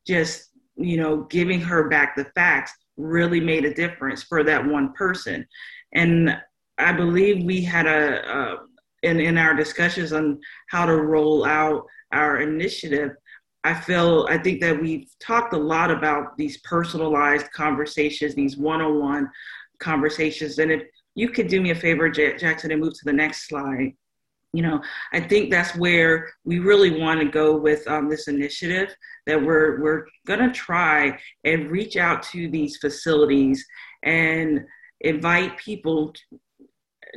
[0.05, 4.93] just you know giving her back the facts really made a difference for that one
[4.93, 5.47] person.
[5.93, 6.37] And
[6.81, 8.55] I believe we had a, uh,
[9.03, 10.39] in, in our discussions on
[10.69, 13.11] how to roll out our initiative,
[13.63, 18.81] I feel, I think that we've talked a lot about these personalized conversations, these one
[18.81, 19.29] on one
[19.79, 20.57] conversations.
[20.57, 20.83] And if
[21.15, 23.93] you could do me a favor, Jackson, and move to the next slide.
[24.53, 24.81] You know,
[25.13, 28.93] I think that's where we really want to go with um, this initiative
[29.25, 33.65] that we're we're gonna try and reach out to these facilities
[34.03, 34.65] and
[34.99, 36.13] invite people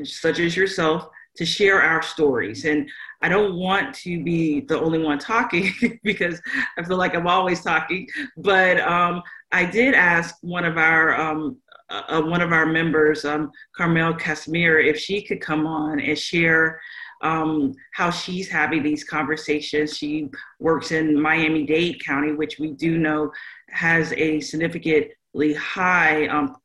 [0.02, 2.64] such as yourself, to share our stories.
[2.64, 2.88] And
[3.22, 5.72] I don't want to be the only one talking
[6.04, 6.40] because
[6.78, 8.06] I feel like I'm always talking.
[8.36, 11.58] But um, I did ask one of our um,
[11.90, 16.80] uh, one of our members, um, Carmel Casimir, if she could come on and share
[17.20, 19.96] um, how she's having these conversations.
[19.96, 20.28] She
[20.60, 23.32] works in Miami Dade County, which we do know
[23.70, 26.56] has a significantly high um,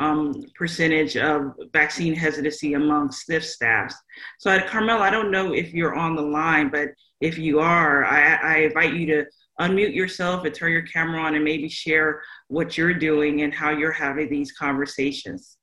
[0.00, 3.94] um, percentage of vaccine hesitancy among SNF staffs.
[4.38, 6.88] So, Carmel, I don't know if you're on the line, but
[7.20, 9.26] if you are, I, I invite you to
[9.60, 13.70] unmute yourself and turn your camera on and maybe share what you're doing and how
[13.70, 15.58] you're having these conversations.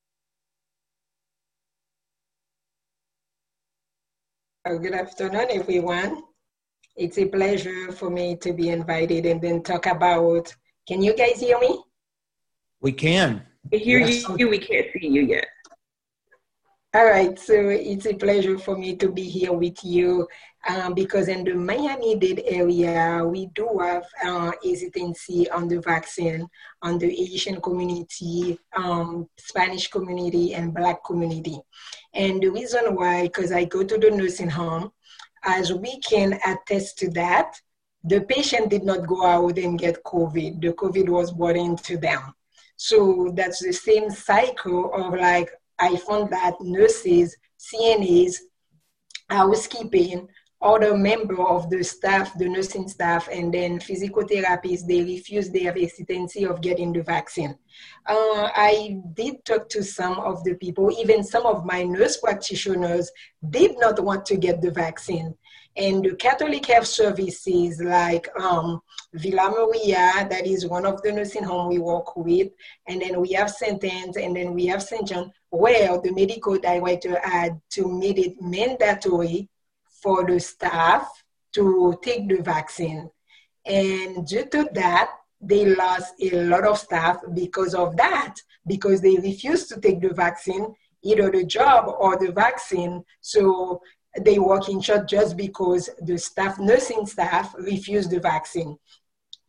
[4.67, 6.21] Oh, good afternoon, everyone.
[6.95, 10.53] It's a pleasure for me to be invited and then talk about.
[10.87, 11.81] Can you guys hear me?
[12.81, 13.46] We can.
[13.71, 14.25] We hear yes.
[14.37, 15.47] you, we can't see you yet.
[16.93, 20.27] All right, so it's a pleasure for me to be here with you
[20.67, 26.47] um, because in the Miami-Dade area, we do have uh, hesitancy on the vaccine
[26.81, 31.59] on the Asian community, um, Spanish community, and Black community.
[32.13, 34.91] And the reason why, because I go to the nursing home,
[35.43, 37.59] as we can attest to that,
[38.03, 40.61] the patient did not go out and get COVID.
[40.61, 42.33] The COVID was brought into them.
[42.77, 48.35] So that's the same cycle of like, I found that nurses, CNAs,
[49.29, 50.27] housekeeping,
[50.61, 55.71] other member of the staff, the nursing staff, and then physical therapists, they refuse their
[55.71, 57.55] hesitancy of getting the vaccine.
[58.07, 63.11] Uh, I did talk to some of the people, even some of my nurse practitioners
[63.51, 65.35] did not want to get the vaccine.
[65.77, 68.81] And the Catholic Health Services like um,
[69.13, 72.49] Villa Maria, that is one of the nursing home we work with,
[72.87, 73.83] and then we have St.
[73.83, 75.07] Anne's, and then we have St.
[75.07, 79.49] John, where the medical director had to make it mandatory
[80.01, 81.07] for the staff
[81.53, 83.09] to take the vaccine.
[83.65, 89.17] And due to that, they lost a lot of staff because of that, because they
[89.17, 90.73] refused to take the vaccine,
[91.03, 93.03] either the job or the vaccine.
[93.21, 93.81] So
[94.21, 98.77] they work in short just because the staff, nursing staff, refused the vaccine.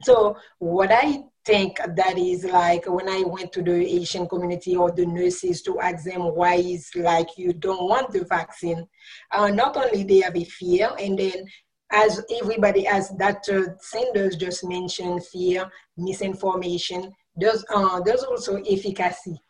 [0.03, 4.93] So what I think that is like when I went to the Asian community or
[4.93, 8.87] the nurses to ask them why is like you don't want the vaccine.
[9.33, 11.47] Uh, not only they have a fear, and then
[11.91, 13.77] as everybody, as Dr.
[13.81, 17.13] Sanders just mentioned, fear, misinformation.
[17.35, 19.41] There's uh, there's also efficacy.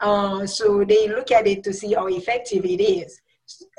[0.00, 3.20] Uh, so they look at it to see how effective it is,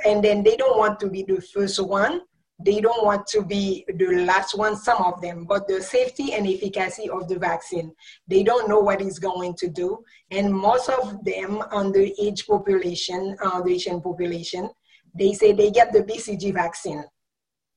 [0.06, 2.22] and then they don't want to be the first one
[2.60, 6.48] they don't want to be the last one, some of them, but the safety and
[6.48, 7.92] efficacy of the vaccine.
[8.28, 10.04] They don't know what it's going to do.
[10.32, 14.70] And most of them on the age population, uh, the Asian population,
[15.18, 17.04] they say they get the BCG vaccine.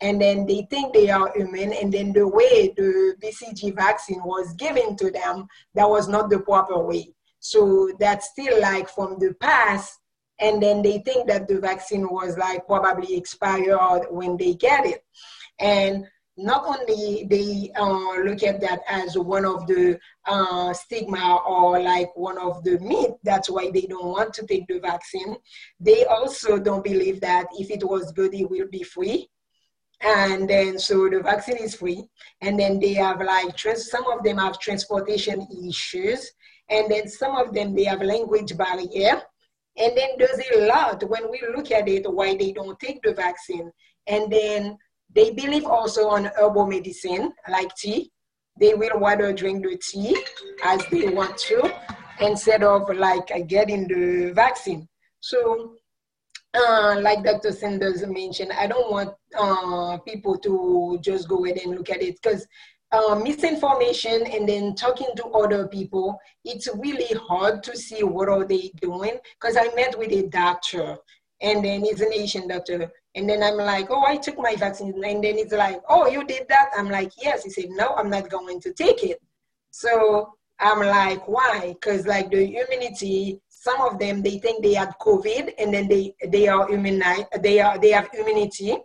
[0.01, 4.53] And then they think they are human, and then the way the BCG vaccine was
[4.55, 7.15] given to them, that was not the proper way.
[7.41, 9.99] So that's still like from the past,
[10.39, 15.05] and then they think that the vaccine was like probably expired when they get it.
[15.59, 16.07] And
[16.37, 22.15] not only they uh, look at that as one of the uh, stigma or like
[22.15, 25.37] one of the myth that's why they don't want to take the vaccine.
[25.81, 29.31] They also don't believe that if it was good it will be free.
[30.03, 32.07] And then so the vaccine is free.
[32.43, 36.31] And then they have like trans- some of them have transportation issues.
[36.69, 39.23] And then some of them they have language barrier
[39.79, 43.13] and then there's a lot when we look at it why they don't take the
[43.13, 43.71] vaccine.
[44.07, 44.79] And then
[45.15, 48.11] they believe also on herbal medicine like tea.
[48.59, 50.17] They will rather drink the tea
[50.65, 51.75] as they want to
[52.21, 54.89] instead of like getting the vaccine.
[55.21, 55.75] So
[56.55, 57.53] uh, like Dr.
[57.53, 62.19] Sanders mentioned, I don't want uh, people to just go ahead and look at it
[62.23, 62.47] because
[62.97, 68.45] uh, misinformation and then talking to other people, it's really hard to see what are
[68.45, 69.19] they doing.
[69.39, 70.97] Because I met with a doctor,
[71.43, 75.05] and then he's an Asian doctor, and then I'm like, oh, I took my vaccine,
[75.05, 76.71] and then he's like, oh, you did that?
[76.77, 77.45] I'm like, yes.
[77.45, 79.21] He said, no, I'm not going to take it.
[79.71, 81.75] So I'm like, why?
[81.75, 86.15] Because like the immunity, some of them they think they had COVID, and then they
[86.29, 88.77] they are immunized, they are they have immunity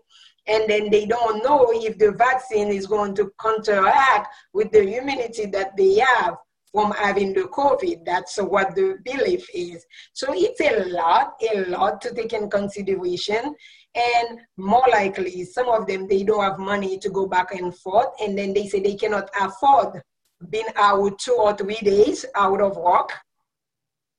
[0.51, 5.45] and then they don't know if the vaccine is going to counteract with the immunity
[5.45, 6.35] that they have
[6.73, 8.05] from having the COVID.
[8.05, 9.85] That's what the belief is.
[10.11, 13.55] So it's a lot, a lot to take in consideration.
[13.95, 18.09] And more likely, some of them, they don't have money to go back and forth.
[18.21, 20.01] And then they say they cannot afford
[20.49, 23.11] being out two or three days out of work.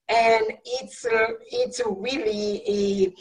[0.08, 1.06] And it's,
[1.50, 3.14] it's really a,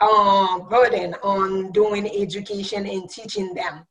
[0.00, 3.84] uh, burden on doing education and teaching them.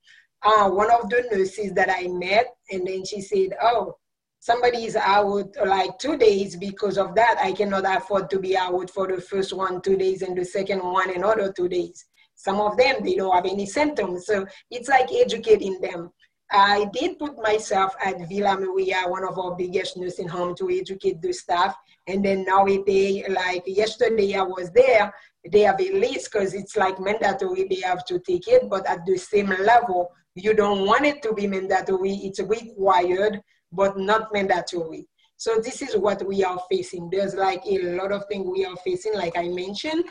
[0.44, 3.98] Uh, one of the nurses that I met, and then she said, "Oh,
[4.40, 7.38] somebody is out like two days because of that.
[7.42, 10.80] I cannot afford to be out for the first one two days and the second
[10.80, 12.06] one another two days.
[12.36, 16.12] Some of them they don't have any symptoms, so it's like educating them."
[16.50, 21.22] I did put myself at Villa Maria, one of our biggest nursing home, to educate
[21.22, 21.76] the staff.
[22.08, 25.14] And then now nowadays, like yesterday, I was there
[25.52, 29.06] they have a list because it's like mandatory they have to take it but at
[29.06, 32.14] the same level you don't want it to be mandatory.
[32.14, 33.42] It's required
[33.72, 35.08] but not mandatory.
[35.36, 37.10] So this is what we are facing.
[37.10, 40.06] There's like a lot of things we are facing like i mentioned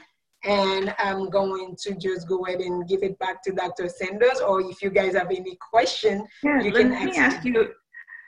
[0.45, 4.61] and i'm going to just go ahead and give it back to dr sanders or
[4.61, 7.73] if you guys have any question yeah, you let me ask you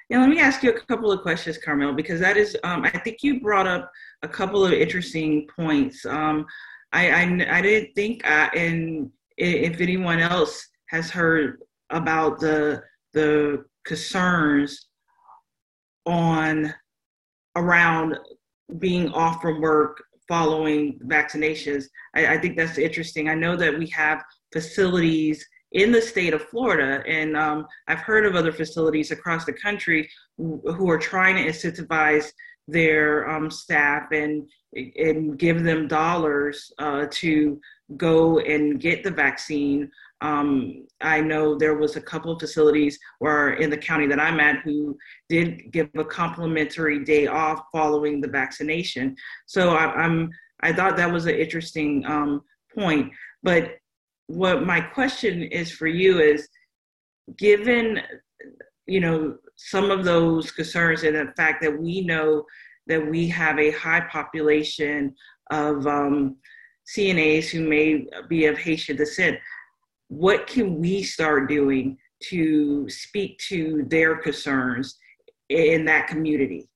[0.09, 2.89] yeah, let me ask you a couple of questions, Carmel, because that is, um, I
[2.89, 3.93] think you brought up
[4.23, 6.07] a couple of interesting points.
[6.07, 6.47] Um,
[6.93, 11.61] I, I, I didn't think, uh, and if anyone else has heard
[11.91, 12.83] about the
[13.15, 14.89] the concerns
[16.07, 16.73] on
[17.57, 18.19] around
[18.79, 21.85] being off from work following vaccinations.
[22.15, 23.29] I, I, think that's interesting.
[23.29, 24.23] I know that we have
[24.53, 29.55] facilities in the state of Florida, and um, I've heard of other facilities across the
[29.55, 32.31] country who are trying to incentivize
[32.69, 37.59] their um, staff and and give them dollars uh, to
[37.97, 39.91] go and get the vaccine.
[40.21, 44.41] Um, I know there was a couple of facilities where in the county that I'm
[44.41, 44.99] at who
[45.29, 49.17] did give a complimentary day off following the vaccination.
[49.47, 52.43] So I, am I thought that was an interesting um,
[52.75, 53.11] point.
[53.43, 53.77] But
[54.27, 56.49] what my question is for you is,
[57.39, 58.01] given
[58.89, 62.45] you know some of those concerns and the fact that we know
[62.87, 65.15] that we have a high population
[65.51, 66.37] of um,
[66.97, 69.39] CNAs who may be of Haitian descent.
[70.09, 71.99] What can we start doing
[72.31, 74.99] to speak to their concerns
[75.49, 76.69] in that community.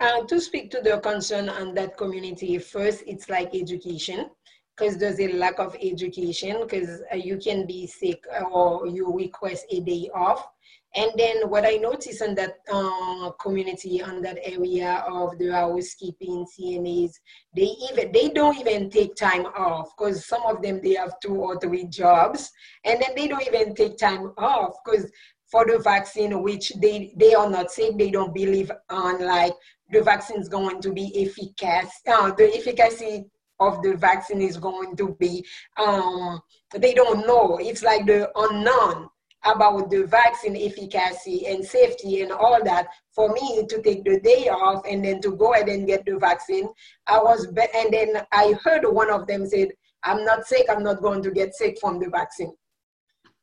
[0.00, 4.28] Uh, to speak to their concern on that community, first, it's like education
[4.76, 9.66] because there's a lack of education because uh, you can be sick or you request
[9.70, 10.48] a day off
[10.96, 16.46] and then what I noticed in that uh, community, on that area of the housekeeping
[16.46, 17.14] CNAs,
[17.56, 21.34] they even they don't even take time off because some of them they have two
[21.34, 22.50] or three jobs,
[22.84, 25.10] and then they don't even take time off because
[25.50, 29.54] for the vaccine, which they they are not safe, they don't believe on like
[29.90, 31.90] the vaccine is going to be efficacious.
[32.06, 33.26] Uh, the efficacy
[33.60, 35.44] of the vaccine is going to be
[35.76, 36.40] um,
[36.74, 37.58] they don't know.
[37.60, 39.08] It's like the unknown
[39.44, 42.88] about the vaccine efficacy and safety and all that.
[43.12, 46.18] For me to take the day off and then to go ahead and get the
[46.18, 46.68] vaccine
[47.06, 49.68] i was be- and then i heard one of them said
[50.02, 52.52] i'm not sick i'm not going to get sick from the vaccine.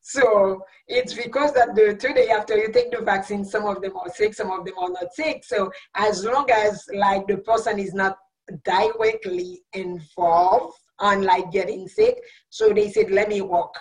[0.01, 3.95] So it's because that the two day after you take the vaccine some of them
[3.95, 5.43] are sick some of them are not sick.
[5.45, 8.17] So as long as like the person is not
[8.63, 12.17] directly involved on like getting sick
[12.49, 13.77] so they said let me walk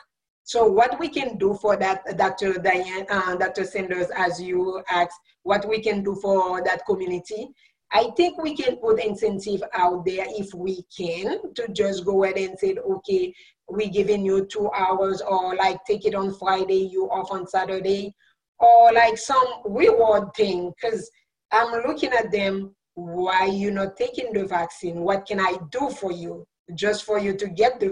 [0.50, 2.54] so what we can do for that, Dr.
[2.54, 3.62] Diane, uh, Dr.
[3.62, 7.50] Sanders, as you asked, what we can do for that community,
[7.92, 12.36] I think we can put incentive out there if we can to just go ahead
[12.36, 13.32] and say, okay,
[13.68, 18.12] we're giving you two hours or like take it on Friday, you off on Saturday,
[18.58, 20.72] or like some reward thing.
[20.80, 21.08] Because
[21.52, 25.00] I'm looking at them, why you not taking the vaccine?
[25.00, 26.44] What can I do for you?
[26.74, 27.90] Just for you to get the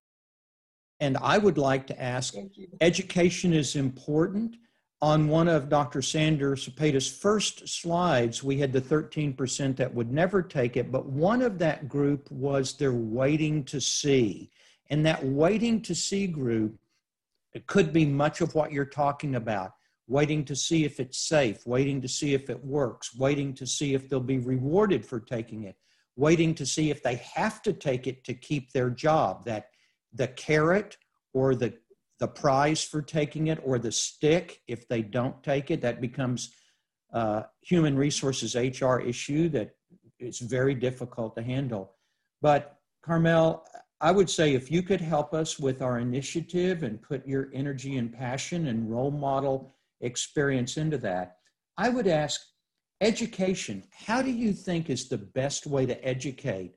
[1.01, 2.35] and I would like to ask
[2.81, 4.57] education is important.
[5.01, 6.03] On one of Dr.
[6.03, 11.41] Sanders Cepeda's first slides, we had the 13% that would never take it, but one
[11.41, 14.51] of that group was they're waiting to see.
[14.91, 16.81] And that waiting to see group,
[17.53, 19.75] it could be much of what you're talking about
[20.09, 23.95] waiting to see if it's safe, waiting to see if it works, waiting to see
[23.95, 25.77] if they'll be rewarded for taking it,
[26.17, 29.45] waiting to see if they have to take it to keep their job.
[29.45, 29.69] That
[30.13, 30.97] the carrot
[31.35, 31.75] or the
[32.19, 36.53] the prize for taking it or the stick if they don't take it that becomes
[37.13, 39.77] a human resources hr issue that
[40.19, 41.93] it's very difficult to handle
[42.43, 43.65] but carmel
[44.01, 47.99] i would say if you could help us with our initiative and put your energy
[47.99, 51.37] and passion and role model experience into that
[51.77, 52.41] i would ask
[53.01, 56.75] education how do you think is the best way to educate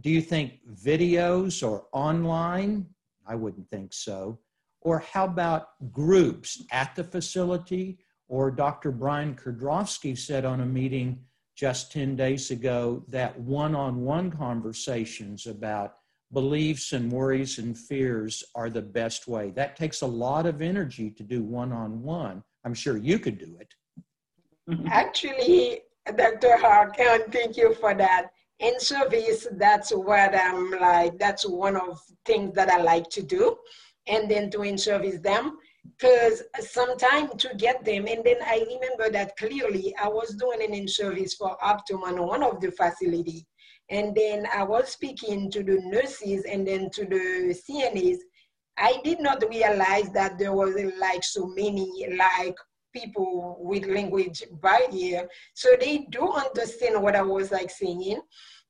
[0.00, 2.86] do you think videos or online?
[3.26, 4.40] I wouldn't think so.
[4.80, 7.98] Or how about groups at the facility?
[8.28, 8.90] Or Dr.
[8.90, 11.20] Brian Kudrowski said on a meeting
[11.54, 15.96] just 10 days ago that one on one conversations about
[16.32, 19.50] beliefs and worries and fears are the best way.
[19.50, 22.42] That takes a lot of energy to do one on one.
[22.64, 23.74] I'm sure you could do it.
[24.86, 25.80] Actually,
[26.16, 26.56] Dr.
[26.56, 28.30] Hart, and thank you for that
[28.62, 33.56] in service, that's what I'm like, that's one of things that I like to do.
[34.06, 35.58] And then to in service them,
[35.98, 40.74] because sometime to get them, and then I remember that clearly I was doing an
[40.74, 43.46] in service for Optum on one of the facility.
[43.90, 48.18] And then I was speaking to the nurses and then to the CNAs.
[48.78, 52.56] I did not realize that there was like so many like
[52.92, 55.28] people with language barrier.
[55.54, 58.20] So they do understand what I was like saying.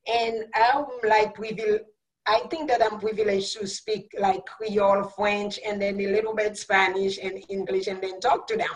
[0.06, 1.84] And I'm like privileged,
[2.26, 6.56] I think that I'm privileged to speak like Creole, French, and then a little bit
[6.56, 8.70] Spanish and English, and then talk to them.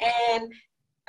[0.00, 0.52] And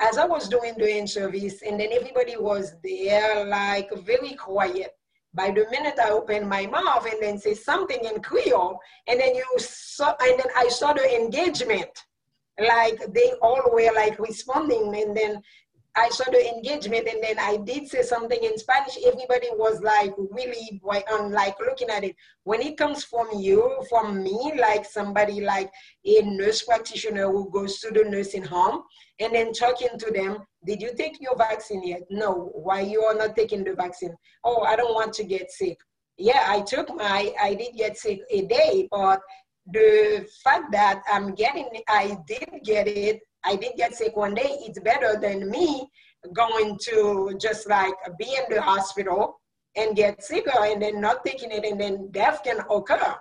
[0.00, 4.92] as I was doing the in service, and then everybody was there, like very quiet.
[5.34, 8.78] By the minute I opened my mouth and then say something in Creole,
[9.08, 11.90] and then you saw, and then I saw the engagement
[12.58, 15.42] like they all were like responding and then
[15.96, 18.98] I saw the engagement and then I did say something in Spanish.
[19.06, 20.80] Everybody was like really
[21.12, 22.16] um, like looking at it.
[22.42, 25.70] When it comes from you, from me, like somebody like
[26.04, 28.82] a nurse practitioner who goes to the nursing home
[29.20, 32.02] and then talking to them, did you take your vaccine yet?
[32.10, 32.50] No.
[32.54, 34.14] Why you are not taking the vaccine?
[34.44, 35.78] Oh, I don't want to get sick.
[36.16, 39.20] Yeah, I took my, I did get sick a day, but
[39.70, 44.58] the fact that I'm getting, I did get it, I did get sick one day,
[44.60, 45.88] it's better than me
[46.32, 49.40] going to just like be in the hospital
[49.76, 53.14] and get sicker and then not taking it and then death can occur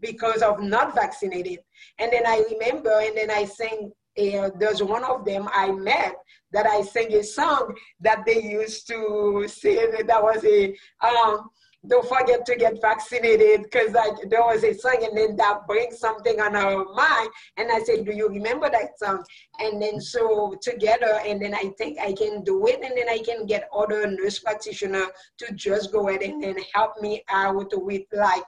[0.00, 1.58] because of not vaccinated.
[1.98, 6.14] And then I remember, and then I think uh, there's one of them I met
[6.56, 10.74] that I sang a song that they used to say that, was a,
[11.06, 11.50] um,
[11.86, 15.98] don't forget to get vaccinated because like there was a song and then that brings
[15.98, 17.28] something on our mind.
[17.58, 19.22] And I said, do you remember that song?
[19.58, 23.18] And then so together, and then I think I can do it and then I
[23.18, 25.04] can get other nurse practitioner
[25.36, 28.44] to just go ahead and help me out with like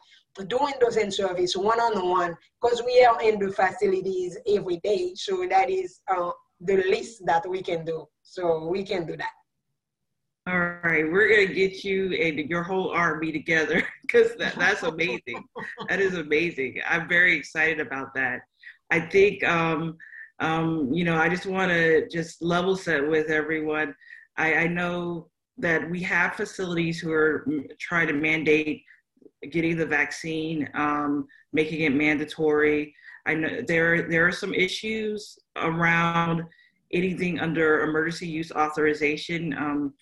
[0.46, 5.12] doing those in service one-on-one because we are in the facilities every day.
[5.14, 6.30] So that is uh,
[6.60, 8.06] the least that we can do.
[8.22, 9.32] So we can do that.
[10.48, 15.44] All right, we're gonna get you and your whole army together because that, that's amazing.
[15.88, 16.80] that is amazing.
[16.88, 18.40] I'm very excited about that.
[18.90, 19.98] I think, um,
[20.40, 23.94] um, you know, I just want to just level set with everyone.
[24.38, 25.28] I, I know
[25.58, 27.46] that we have facilities who are
[27.78, 28.84] trying to mandate
[29.50, 32.94] getting the vaccine, um, making it mandatory.
[33.28, 36.42] I know there there are some issues around
[36.92, 39.52] anything under emergency use authorization.
[39.52, 39.94] Um,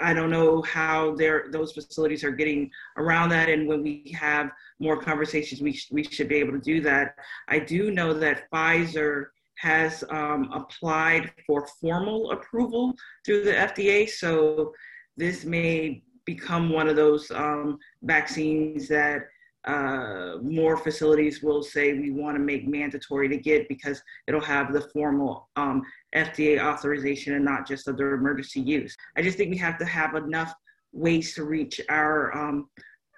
[0.00, 3.48] I don't know how those facilities are getting around that.
[3.48, 7.16] And when we have more conversations, we, sh- we should be able to do that.
[7.48, 9.26] I do know that Pfizer
[9.56, 14.08] has um, applied for formal approval through the FDA.
[14.08, 14.72] So
[15.16, 19.22] this may become one of those um, vaccines that
[19.68, 24.72] uh, more facilities will say we want to make mandatory to get because it'll have
[24.72, 25.82] the formal um,
[26.16, 28.96] FDA authorization and not just under emergency use.
[29.16, 30.54] I just think we have to have enough
[30.92, 32.70] ways to reach our um,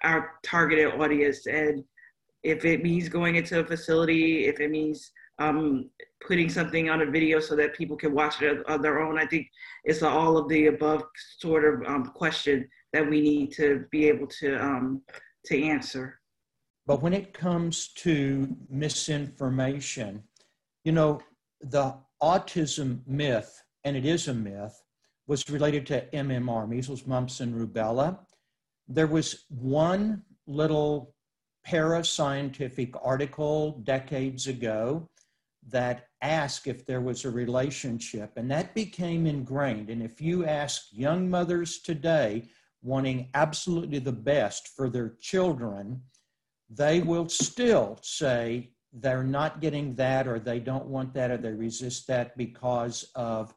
[0.03, 1.83] our targeted audience, and
[2.43, 5.89] if it means going into a facility, if it means um,
[6.27, 9.25] putting something on a video so that people can watch it on their own, I
[9.25, 9.47] think
[9.85, 11.03] it's all of the above
[11.39, 15.01] sort of um, question that we need to be able to um,
[15.45, 16.20] to answer.
[16.85, 20.23] But when it comes to misinformation,
[20.83, 21.21] you know,
[21.61, 24.81] the autism myth, and it is a myth,
[25.27, 28.19] was related to MMR, measles, mumps, and rubella.
[28.87, 31.15] There was one little
[31.65, 35.07] parascientific article decades ago
[35.67, 39.89] that asked if there was a relationship, and that became ingrained.
[39.89, 42.49] And if you ask young mothers today
[42.81, 46.01] wanting absolutely the best for their children,
[46.73, 51.51] they will still say they're not getting that or they don't want that or they
[51.51, 53.53] resist that because of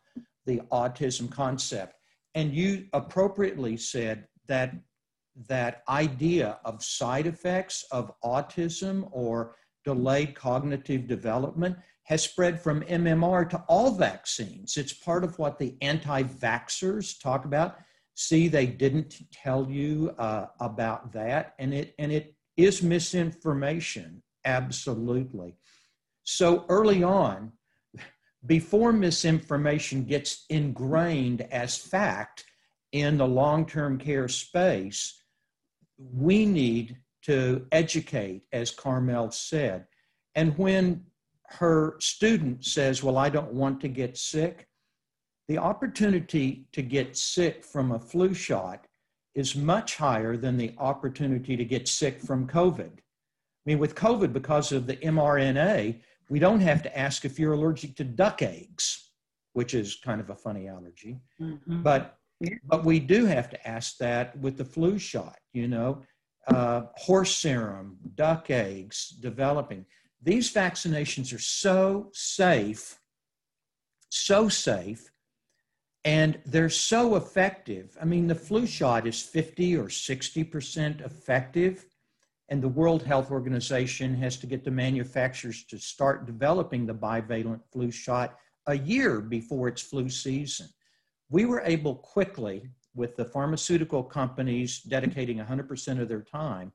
[0.46, 1.94] the autism concept.
[2.34, 4.74] And you appropriately said that
[5.48, 13.48] that idea of side effects of autism or delayed cognitive development has spread from MMR
[13.50, 14.76] to all vaccines.
[14.76, 17.76] It's part of what the anti vaxxers talk about.
[18.14, 25.56] See, they didn't tell you uh, about that, and it, and it is misinformation, absolutely.
[26.22, 27.52] So early on,
[28.46, 32.44] before misinformation gets ingrained as fact
[32.92, 35.22] in the long term care space,
[35.98, 39.86] we need to educate, as Carmel said.
[40.34, 41.04] And when
[41.46, 44.68] her student says, Well, I don't want to get sick,
[45.48, 48.86] the opportunity to get sick from a flu shot
[49.34, 52.90] is much higher than the opportunity to get sick from COVID.
[52.90, 57.54] I mean, with COVID, because of the mRNA, we don't have to ask if you're
[57.54, 59.10] allergic to duck eggs,
[59.54, 61.20] which is kind of a funny allergy.
[61.40, 61.82] Mm-hmm.
[61.82, 62.18] But
[62.64, 66.02] but we do have to ask that with the flu shot, you know,
[66.48, 69.86] uh, horse serum, duck eggs, developing.
[70.22, 72.98] These vaccinations are so safe,
[74.10, 75.10] so safe
[76.04, 77.96] and they're so effective.
[78.00, 81.86] I mean, the flu shot is 50 or 60% effective.
[82.50, 87.60] And the World Health Organization has to get the manufacturers to start developing the bivalent
[87.72, 88.36] flu shot
[88.66, 90.68] a year before its flu season.
[91.30, 96.70] We were able quickly, with the pharmaceutical companies dedicating 100% of their time,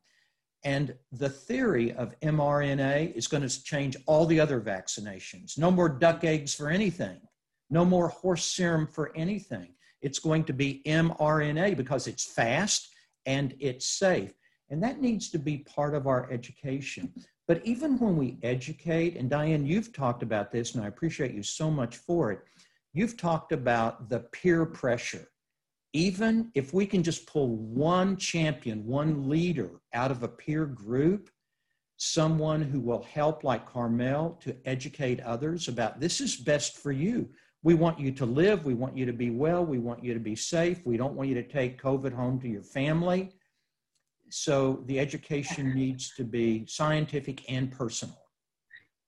[0.65, 5.57] and the theory of mRNA is going to change all the other vaccinations.
[5.57, 7.21] No more duck eggs for anything
[7.70, 9.70] no more horse serum for anything.
[10.01, 12.89] It's going to be mRNA because it's fast
[13.26, 14.34] and it's safe.
[14.70, 17.13] And that needs to be part of our education.
[17.47, 21.41] But even when we educate, and Diane, you've talked about this, and I appreciate you
[21.41, 22.41] so much for it.
[22.93, 25.28] You've talked about the peer pressure.
[25.93, 31.32] Even if we can just pull one champion, one leader out of a peer group,
[31.97, 37.30] someone who will help, like Carmel, to educate others about this is best for you.
[37.62, 38.66] We want you to live.
[38.66, 39.66] We want you to be well.
[39.66, 40.86] We want you to be safe.
[40.86, 43.32] We don't want you to take COVID home to your family.
[44.30, 48.18] So the education needs to be scientific and personal.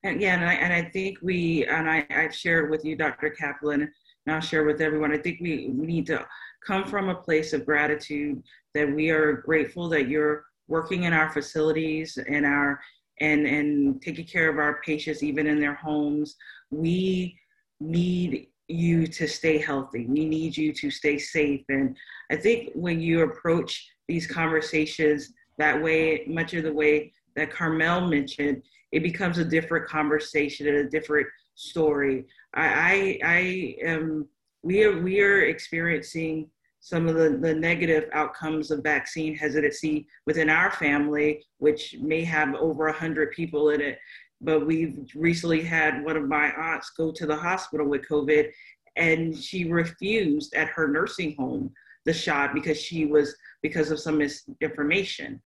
[0.03, 3.29] And yeah, and I, and I think we, and I, I've shared with you, Dr.
[3.29, 6.25] Kaplan, and I'll share with everyone, I think we, we need to
[6.65, 8.41] come from a place of gratitude
[8.73, 12.79] that we are grateful that you're working in our facilities and our
[13.19, 16.35] and and taking care of our patients even in their homes.
[16.71, 17.37] We
[17.81, 20.05] need you to stay healthy.
[20.05, 21.63] We need you to stay safe.
[21.69, 21.95] And
[22.31, 28.07] I think when you approach these conversations that way, much of the way that Carmel
[28.07, 28.61] mentioned,
[28.91, 32.25] it becomes a different conversation and a different story.
[32.53, 34.27] I, I, I am,
[34.63, 36.49] we are, we are experiencing
[36.81, 42.55] some of the, the negative outcomes of vaccine hesitancy within our family, which may have
[42.55, 43.99] over 100 people in it.
[44.41, 48.49] But we've recently had one of my aunts go to the hospital with COVID,
[48.95, 51.71] and she refused at her nursing home
[52.05, 55.41] the shot because she was because of some misinformation.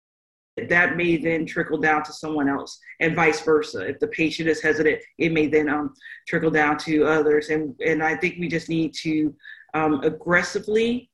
[0.68, 3.88] That may then trickle down to someone else and vice versa.
[3.88, 5.94] If the patient is hesitant it may then um,
[6.28, 7.50] trickle down to others.
[7.50, 9.34] And and i think we just need to
[9.74, 11.10] um, aggressively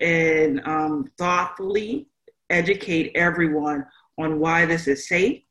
[0.00, 2.08] and um, thoughtfully
[2.50, 3.84] educate everyone
[4.18, 5.42] on why this is safe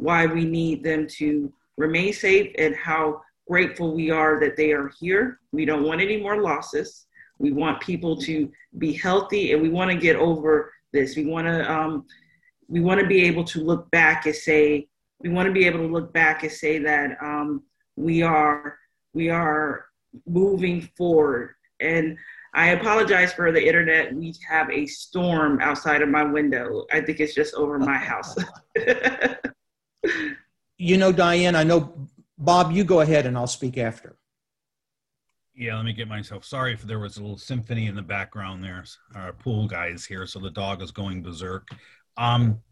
[0.00, 4.90] why we need them to remain safe and how grateful we are that they are
[4.98, 5.40] here.
[5.52, 7.06] We don't want any more losses.
[7.38, 11.16] We want people to be healthy and we want to get over this.
[11.16, 12.06] We want to um,
[12.68, 14.88] we want to be able to look back and say
[15.20, 17.62] we want to be able to look back and say that um,
[17.96, 18.78] we are
[19.12, 19.86] we are
[20.26, 21.54] moving forward.
[21.80, 22.16] And
[22.52, 24.14] i apologize for the internet.
[24.14, 26.84] We have a storm outside of my window.
[26.90, 28.34] I think it's just over my house
[30.78, 34.16] you know diane i know bob you go ahead and i'll speak after
[35.60, 36.46] yeah, let me get myself.
[36.46, 38.82] Sorry if there was a little symphony in the background there.
[39.14, 41.68] Our pool guy is here, so the dog is going berserk.
[42.16, 42.62] Um,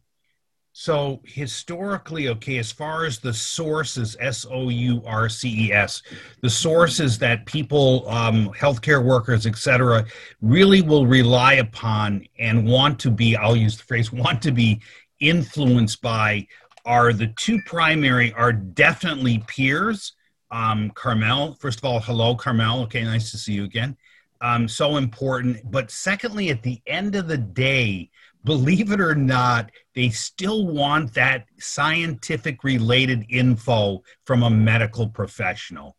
[0.72, 6.02] so historically, okay, as far as the sources, S O U R C E S,
[6.40, 10.06] the sources that people, um, healthcare workers, etc.,
[10.40, 14.80] really will rely upon and want to be, I'll use the phrase, want to be
[15.20, 16.46] influenced by
[16.88, 20.14] are the two primary are definitely peers.
[20.50, 22.80] Um, Carmel, first of all, hello, Carmel.
[22.84, 23.94] Okay, nice to see you again.
[24.40, 25.70] Um, so important.
[25.70, 28.08] But secondly, at the end of the day,
[28.42, 35.94] believe it or not, they still want that scientific related info from a medical professional.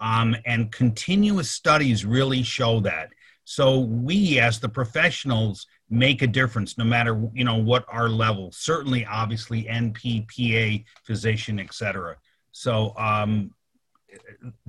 [0.00, 3.10] Um, and continuous studies really show that.
[3.44, 8.50] So we, as the professionals, make a difference no matter you know what our level.
[8.50, 12.16] Certainly, obviously, NP, PA, physician, etc.
[12.50, 13.52] So, um,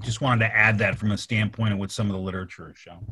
[0.02, 2.78] just wanted to add that from a standpoint of what some of the literature has
[2.78, 3.06] shown.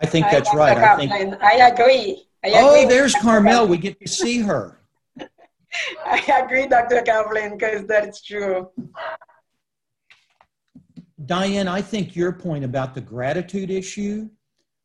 [0.00, 0.76] I think that's right.
[0.76, 2.26] I think I agree.
[2.44, 3.66] I oh, there's Carmel.
[3.66, 4.80] We get to see her.
[6.04, 7.02] I agree, Dr.
[7.02, 8.70] Kaplan, because that's true.
[11.26, 14.30] Diane, I think your point about the gratitude issue,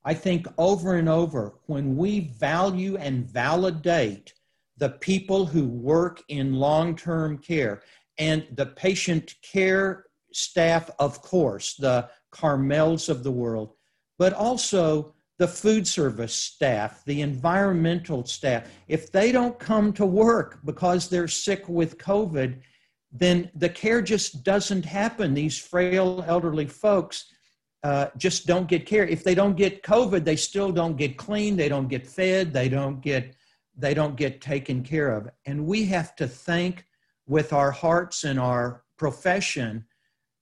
[0.06, 4.34] I think over and over, when we value and validate
[4.78, 7.82] the people who work in long term care
[8.20, 13.74] and the patient care staff, of course, the Carmels of the world,
[14.20, 20.60] but also the food service staff, the environmental staff, if they don't come to work
[20.66, 22.60] because they're sick with COVID,
[23.12, 25.34] then the care just doesn't happen.
[25.34, 27.26] These frail elderly folks
[27.88, 29.06] uh, just don't get care.
[29.06, 31.56] If they don't get COVID, they still don't get clean.
[31.56, 32.52] They don't get fed.
[32.52, 33.36] They don't get
[33.78, 35.30] they don't get taken care of.
[35.46, 36.86] And we have to thank
[37.28, 39.86] with our hearts and our profession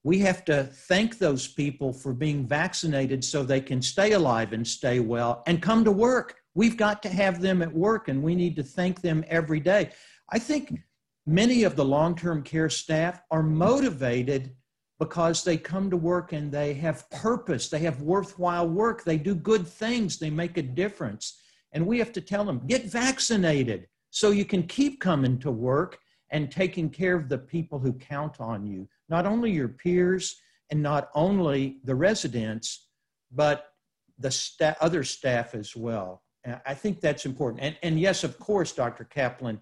[0.04, 4.68] we have to thank those people for being vaccinated so they can stay alive and
[4.68, 6.36] stay well and come to work.
[6.56, 9.91] We've got to have them at work and we need to thank them every day.
[10.30, 10.78] I think
[11.26, 14.56] many of the long term care staff are motivated
[15.04, 19.36] because they come to work and they have purpose, they have worthwhile work, they do
[19.36, 21.41] good things, they make a difference.
[21.74, 25.99] And we have to tell them get vaccinated so you can keep coming to work
[26.30, 30.41] and taking care of the people who count on you not only your peers
[30.72, 32.88] and not only the residents,
[33.32, 33.74] but
[34.18, 36.24] the other staff as well.
[36.66, 37.62] I think that's important.
[37.62, 39.04] And, and yes, of course, Dr.
[39.04, 39.60] Kaplan,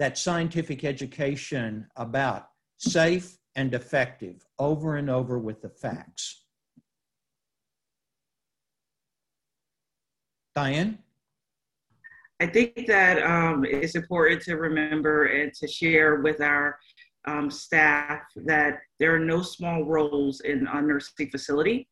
[0.00, 6.44] that scientific education about safe and effective over and over with the facts.
[10.54, 10.98] Diane?
[12.40, 16.78] I think that um, it's important to remember and to share with our
[17.26, 21.86] um, staff that there are no small roles in our nursing facility.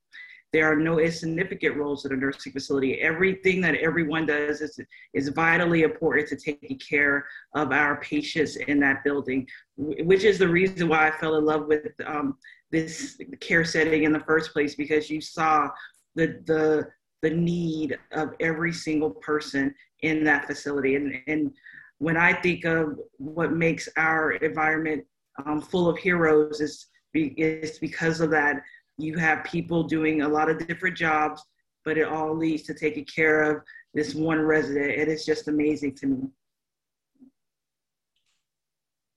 [0.53, 3.01] There are no insignificant roles at a nursing facility.
[3.01, 4.81] Everything that everyone does is,
[5.13, 9.47] is vitally important to taking care of our patients in that building,
[9.77, 12.37] which is the reason why I fell in love with um,
[12.71, 15.69] this care setting in the first place because you saw
[16.15, 16.89] the, the
[17.23, 20.95] the need of every single person in that facility.
[20.95, 21.51] And, and
[21.99, 25.05] when I think of what makes our environment
[25.45, 28.63] um, full of heroes, is, be, is because of that.
[28.99, 31.43] You have people doing a lot of different jobs,
[31.85, 33.63] but it all leads to taking care of
[33.95, 34.91] this one resident.
[34.91, 36.29] And It is just amazing to me.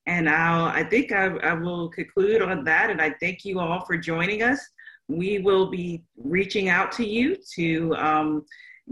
[0.06, 2.92] And I'll, I think I, I will conclude on that.
[2.92, 4.60] And I thank you all for joining us.
[5.08, 8.46] We will be reaching out to you to um,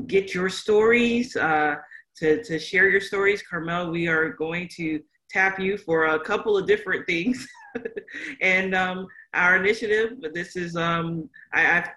[0.07, 1.75] get your stories, uh,
[2.17, 3.43] to, to share your stories.
[3.43, 7.47] Carmel, we are going to tap you for a couple of different things.
[8.41, 11.89] and um, our initiative, this is, um, I, I,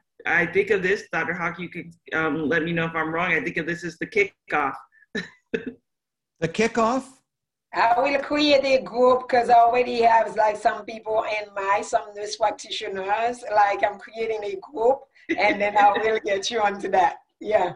[0.43, 1.35] I, think of this, Dr.
[1.35, 3.33] Hock, you could um, let me know if I'm wrong.
[3.33, 4.75] I think of this as the kickoff.
[5.53, 7.05] the kickoff?
[7.75, 12.13] I will create a group because I already have like some people in my, some
[12.15, 13.43] nurse practitioners.
[13.55, 15.01] Like I'm creating a group
[15.31, 17.17] and then I will get you onto that.
[17.41, 17.73] Yeah.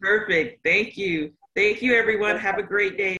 [0.00, 0.64] Perfect.
[0.64, 1.32] Thank you.
[1.54, 2.38] Thank you, everyone.
[2.38, 3.16] Have a great day.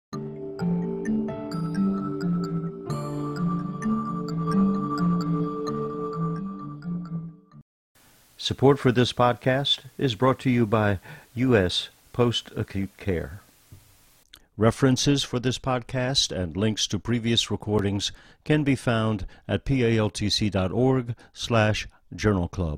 [8.45, 10.99] Support for this podcast is brought to you by
[11.35, 11.89] U.S.
[12.13, 13.41] Post Acute Care.
[14.59, 18.13] References for this podcast and links to previous recordings
[18.45, 22.73] can be found at paltc.org slash journal club.